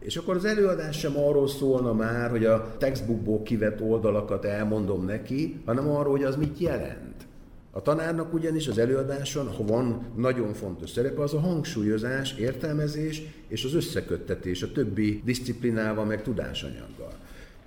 És 0.00 0.16
akkor 0.16 0.36
az 0.36 0.44
előadás 0.44 0.98
sem 0.98 1.18
arról 1.18 1.48
szólna 1.48 1.92
már, 1.92 2.30
hogy 2.30 2.44
a 2.44 2.76
textbookból 2.78 3.42
kivett 3.42 3.80
oldalakat 3.80 4.44
elmondom 4.44 5.04
neki, 5.04 5.60
hanem 5.64 5.90
arról, 5.90 6.12
hogy 6.12 6.24
az 6.24 6.36
mit 6.36 6.58
jelent. 6.58 7.26
A 7.70 7.82
tanárnak 7.82 8.34
ugyanis 8.34 8.68
az 8.68 8.78
előadáson, 8.78 9.46
ha 9.48 9.64
van 9.64 10.12
nagyon 10.16 10.54
fontos 10.54 10.90
szerepe, 10.90 11.22
az 11.22 11.34
a 11.34 11.40
hangsúlyozás, 11.40 12.34
értelmezés 12.34 13.22
és 13.48 13.64
az 13.64 13.74
összeköttetés 13.74 14.62
a 14.62 14.72
többi 14.72 15.22
disziplinával, 15.24 16.04
meg 16.04 16.22
tudásanyaggal. 16.22 17.12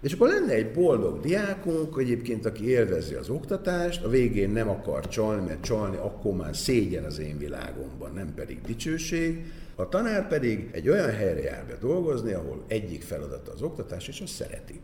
És 0.02 0.14
akkor 0.14 0.28
lenne 0.28 0.54
egy 0.54 0.72
boldog 0.72 1.20
diákunk, 1.20 1.96
egyébként, 2.00 2.46
aki 2.46 2.68
élvezi 2.68 3.14
az 3.14 3.30
oktatást, 3.30 4.04
a 4.04 4.10
végén 4.10 4.50
nem 4.50 4.70
akar 4.70 5.08
csalni, 5.08 5.46
mert 5.46 5.62
csalni 5.62 5.98
akkor 5.98 6.34
már 6.34 6.56
szégyen 6.56 7.04
az 7.04 7.20
én 7.20 7.38
világomban, 7.38 8.14
nem 8.14 8.34
pedig 8.34 8.62
dicsőség. 8.62 9.52
A 9.76 9.90
tanár 9.90 10.28
pedig 10.28 10.70
egy 10.72 10.90
olyan 10.90 11.10
helyre 11.10 11.42
jár 11.42 11.66
be 11.68 11.78
dolgozni, 11.82 12.34
ahol 12.34 12.64
egyik 12.68 13.02
feladata 13.02 13.52
az 13.52 13.62
oktatás, 13.62 14.08
és 14.08 14.20
azt 14.20 14.34
szereti. 14.34 14.80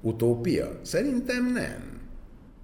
Utópia? 0.00 0.78
Szerintem 0.82 1.52
nem. 1.52 2.01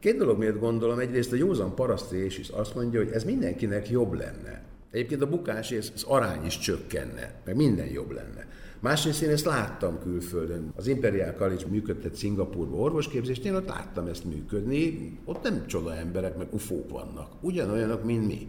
Két 0.00 0.16
dolog 0.16 0.38
miért 0.38 0.58
gondolom, 0.58 0.98
egyrészt 0.98 1.32
a 1.32 1.36
józan 1.36 1.74
parasztés 1.74 2.38
is 2.38 2.48
azt 2.48 2.74
mondja, 2.74 3.02
hogy 3.02 3.12
ez 3.12 3.24
mindenkinek 3.24 3.90
jobb 3.90 4.12
lenne. 4.12 4.62
Egyébként 4.90 5.22
a 5.22 5.28
bukás 5.28 5.70
és 5.70 5.88
az 5.94 6.02
arány 6.02 6.44
is 6.44 6.58
csökkenne, 6.58 7.40
meg 7.44 7.56
minden 7.56 7.86
jobb 7.86 8.10
lenne. 8.10 8.46
Másrészt 8.80 9.22
én 9.22 9.30
ezt 9.30 9.44
láttam 9.44 9.98
külföldön. 10.02 10.72
Az 10.76 10.86
Imperial 10.86 11.32
College 11.32 11.66
működtet 11.68 12.14
Szingapurban 12.14 12.80
orvosképzést, 12.80 13.44
én 13.44 13.54
ott 13.54 13.68
láttam 13.68 14.06
ezt 14.06 14.24
működni. 14.24 15.12
Ott 15.24 15.42
nem 15.42 15.66
csoda 15.66 15.94
emberek, 15.94 16.36
meg 16.36 16.46
ufók 16.50 16.90
vannak. 16.90 17.32
Ugyanolyanok, 17.40 18.04
mint 18.04 18.26
mi. 18.26 18.48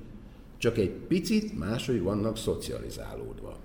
Csak 0.58 0.78
egy 0.78 0.92
picit 0.92 1.58
máshogy 1.58 2.02
vannak 2.02 2.38
szocializálódva. 2.38 3.58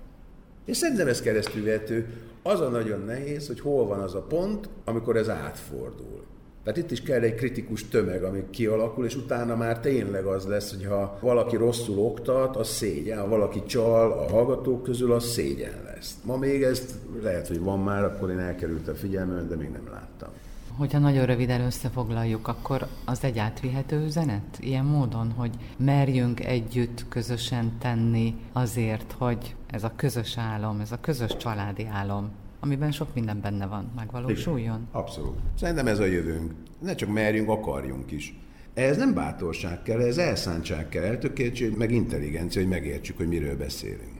És 0.65 0.77
szerintem 0.77 1.07
ez 1.07 1.21
keresztülvető. 1.21 2.07
Az 2.43 2.59
a 2.59 2.69
nagyon 2.69 3.01
nehéz, 3.01 3.47
hogy 3.47 3.59
hol 3.59 3.85
van 3.85 3.99
az 3.99 4.15
a 4.15 4.21
pont, 4.21 4.69
amikor 4.85 5.17
ez 5.17 5.29
átfordul. 5.29 6.23
Tehát 6.65 6.79
itt 6.79 6.91
is 6.91 7.01
kell 7.01 7.21
egy 7.21 7.35
kritikus 7.35 7.87
tömeg, 7.87 8.23
ami 8.23 8.43
kialakul, 8.49 9.05
és 9.05 9.15
utána 9.15 9.55
már 9.55 9.79
tényleg 9.79 10.25
az 10.25 10.45
lesz, 10.45 10.69
hogy 10.69 10.85
ha 10.85 11.17
valaki 11.21 11.55
rosszul 11.55 11.99
oktat, 11.99 12.55
az 12.55 12.67
szégyen, 12.67 13.19
ha 13.19 13.27
valaki 13.27 13.63
csal 13.65 14.11
a 14.11 14.29
hallgatók 14.29 14.83
közül, 14.83 15.11
az 15.11 15.25
szégyen 15.25 15.83
lesz. 15.85 16.15
Ma 16.23 16.37
még 16.37 16.63
ezt 16.63 16.93
lehet, 17.21 17.47
hogy 17.47 17.59
van 17.59 17.79
már, 17.79 18.03
akkor 18.03 18.29
én 18.29 18.39
elkerült 18.39 18.87
a 18.87 18.95
figyelmem, 18.95 19.47
de 19.47 19.55
még 19.55 19.69
nem 19.69 19.87
láttam. 19.91 20.29
Hogyha 20.77 20.99
nagyon 20.99 21.25
röviden 21.25 21.61
összefoglaljuk, 21.61 22.47
akkor 22.47 22.87
az 23.05 23.23
egy 23.23 23.37
átvihető 23.37 24.03
üzenet? 24.03 24.57
Ilyen 24.59 24.85
módon, 24.85 25.31
hogy 25.31 25.51
merjünk 25.77 26.45
együtt 26.45 27.05
közösen 27.09 27.71
tenni 27.79 28.35
azért, 28.53 29.15
hogy 29.17 29.55
ez 29.71 29.83
a 29.83 29.91
közös 29.95 30.37
álom, 30.37 30.79
ez 30.79 30.91
a 30.91 30.99
közös 31.01 31.37
családi 31.37 31.87
álom 31.91 32.31
amiben 32.65 32.91
sok 32.91 33.13
minden 33.13 33.41
benne 33.41 33.65
van, 33.65 33.91
megvalósuljon? 33.95 34.87
Abszolút. 34.91 35.37
Szerintem 35.57 35.87
ez 35.87 35.99
a 35.99 36.05
jövőnk. 36.05 36.51
Ne 36.79 36.95
csak 36.95 37.13
merjünk, 37.13 37.49
akarjunk 37.49 38.11
is. 38.11 38.39
Ez 38.73 38.97
nem 38.97 39.13
bátorság 39.13 39.81
kell, 39.81 40.01
ez 40.01 40.17
elszántság 40.17 40.89
kell, 40.89 41.03
eltökéltség, 41.03 41.77
meg 41.77 41.91
intelligencia, 41.91 42.61
hogy 42.61 42.69
megértsük, 42.69 43.17
hogy 43.17 43.27
miről 43.27 43.57
beszélünk. 43.57 44.13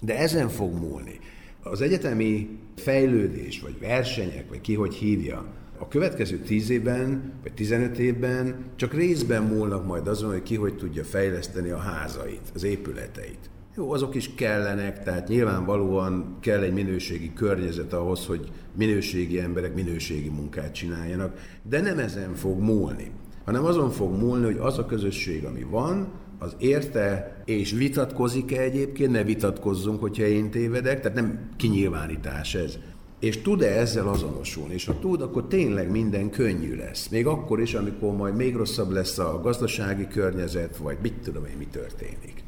De 0.00 0.18
ezen 0.18 0.48
fog 0.48 0.74
múlni. 0.74 1.18
Az 1.62 1.80
egyetemi 1.80 2.58
fejlődés, 2.76 3.60
vagy 3.60 3.78
versenyek, 3.80 4.48
vagy 4.48 4.60
ki 4.60 4.74
hogy 4.74 4.94
hívja, 4.94 5.44
a 5.78 5.88
következő 5.88 6.38
10 6.38 6.70
évben, 6.70 7.32
vagy 7.42 7.52
15 7.52 7.98
évben 7.98 8.64
csak 8.76 8.94
részben 8.94 9.42
múlnak 9.42 9.86
majd 9.86 10.06
azon, 10.06 10.30
hogy 10.30 10.42
ki 10.42 10.54
hogy 10.54 10.76
tudja 10.76 11.04
fejleszteni 11.04 11.70
a 11.70 11.78
házait, 11.78 12.50
az 12.54 12.62
épületeit. 12.62 13.50
Jó, 13.76 13.92
azok 13.92 14.14
is 14.14 14.34
kellenek, 14.34 15.02
tehát 15.02 15.28
nyilvánvalóan 15.28 16.36
kell 16.40 16.62
egy 16.62 16.72
minőségi 16.72 17.32
környezet 17.32 17.92
ahhoz, 17.92 18.26
hogy 18.26 18.50
minőségi 18.76 19.40
emberek 19.40 19.74
minőségi 19.74 20.28
munkát 20.28 20.74
csináljanak, 20.74 21.38
de 21.62 21.80
nem 21.80 21.98
ezen 21.98 22.34
fog 22.34 22.60
múlni, 22.60 23.10
hanem 23.44 23.64
azon 23.64 23.90
fog 23.90 24.16
múlni, 24.16 24.44
hogy 24.44 24.58
az 24.58 24.78
a 24.78 24.86
közösség, 24.86 25.44
ami 25.44 25.62
van, 25.62 26.08
az 26.38 26.56
érte 26.58 27.36
és 27.44 27.72
vitatkozik-e 27.72 28.60
egyébként, 28.60 29.10
ne 29.10 29.24
vitatkozzunk, 29.24 30.00
hogyha 30.00 30.24
én 30.24 30.50
tévedek, 30.50 31.00
tehát 31.00 31.16
nem 31.16 31.48
kinyilvánítás 31.56 32.54
ez. 32.54 32.78
És 33.20 33.42
tud-e 33.42 33.78
ezzel 33.78 34.08
azonosulni? 34.08 34.74
És 34.74 34.86
ha 34.86 34.98
tud, 34.98 35.22
akkor 35.22 35.46
tényleg 35.46 35.90
minden 35.90 36.30
könnyű 36.30 36.76
lesz. 36.76 37.08
Még 37.08 37.26
akkor 37.26 37.60
is, 37.60 37.74
amikor 37.74 38.16
majd 38.16 38.36
még 38.36 38.56
rosszabb 38.56 38.90
lesz 38.90 39.18
a 39.18 39.40
gazdasági 39.42 40.06
környezet, 40.06 40.76
vagy 40.76 40.96
mit 41.02 41.14
tudom 41.22 41.44
én, 41.44 41.56
mi 41.58 41.66
történik. 41.66 42.47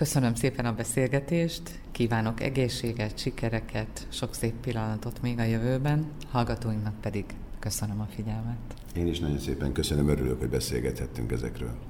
Köszönöm 0.00 0.34
szépen 0.34 0.64
a 0.64 0.74
beszélgetést, 0.74 1.62
kívánok 1.92 2.40
egészséget, 2.40 3.18
sikereket, 3.18 4.06
sok 4.08 4.34
szép 4.34 4.54
pillanatot 4.60 5.22
még 5.22 5.38
a 5.38 5.42
jövőben, 5.42 6.06
hallgatóinknak 6.30 7.00
pedig 7.00 7.24
köszönöm 7.58 8.00
a 8.00 8.06
figyelmet. 8.14 8.56
Én 8.94 9.06
is 9.06 9.18
nagyon 9.18 9.38
szépen 9.38 9.72
köszönöm, 9.72 10.08
örülök, 10.08 10.38
hogy 10.38 10.48
beszélgethettünk 10.48 11.32
ezekről. 11.32 11.89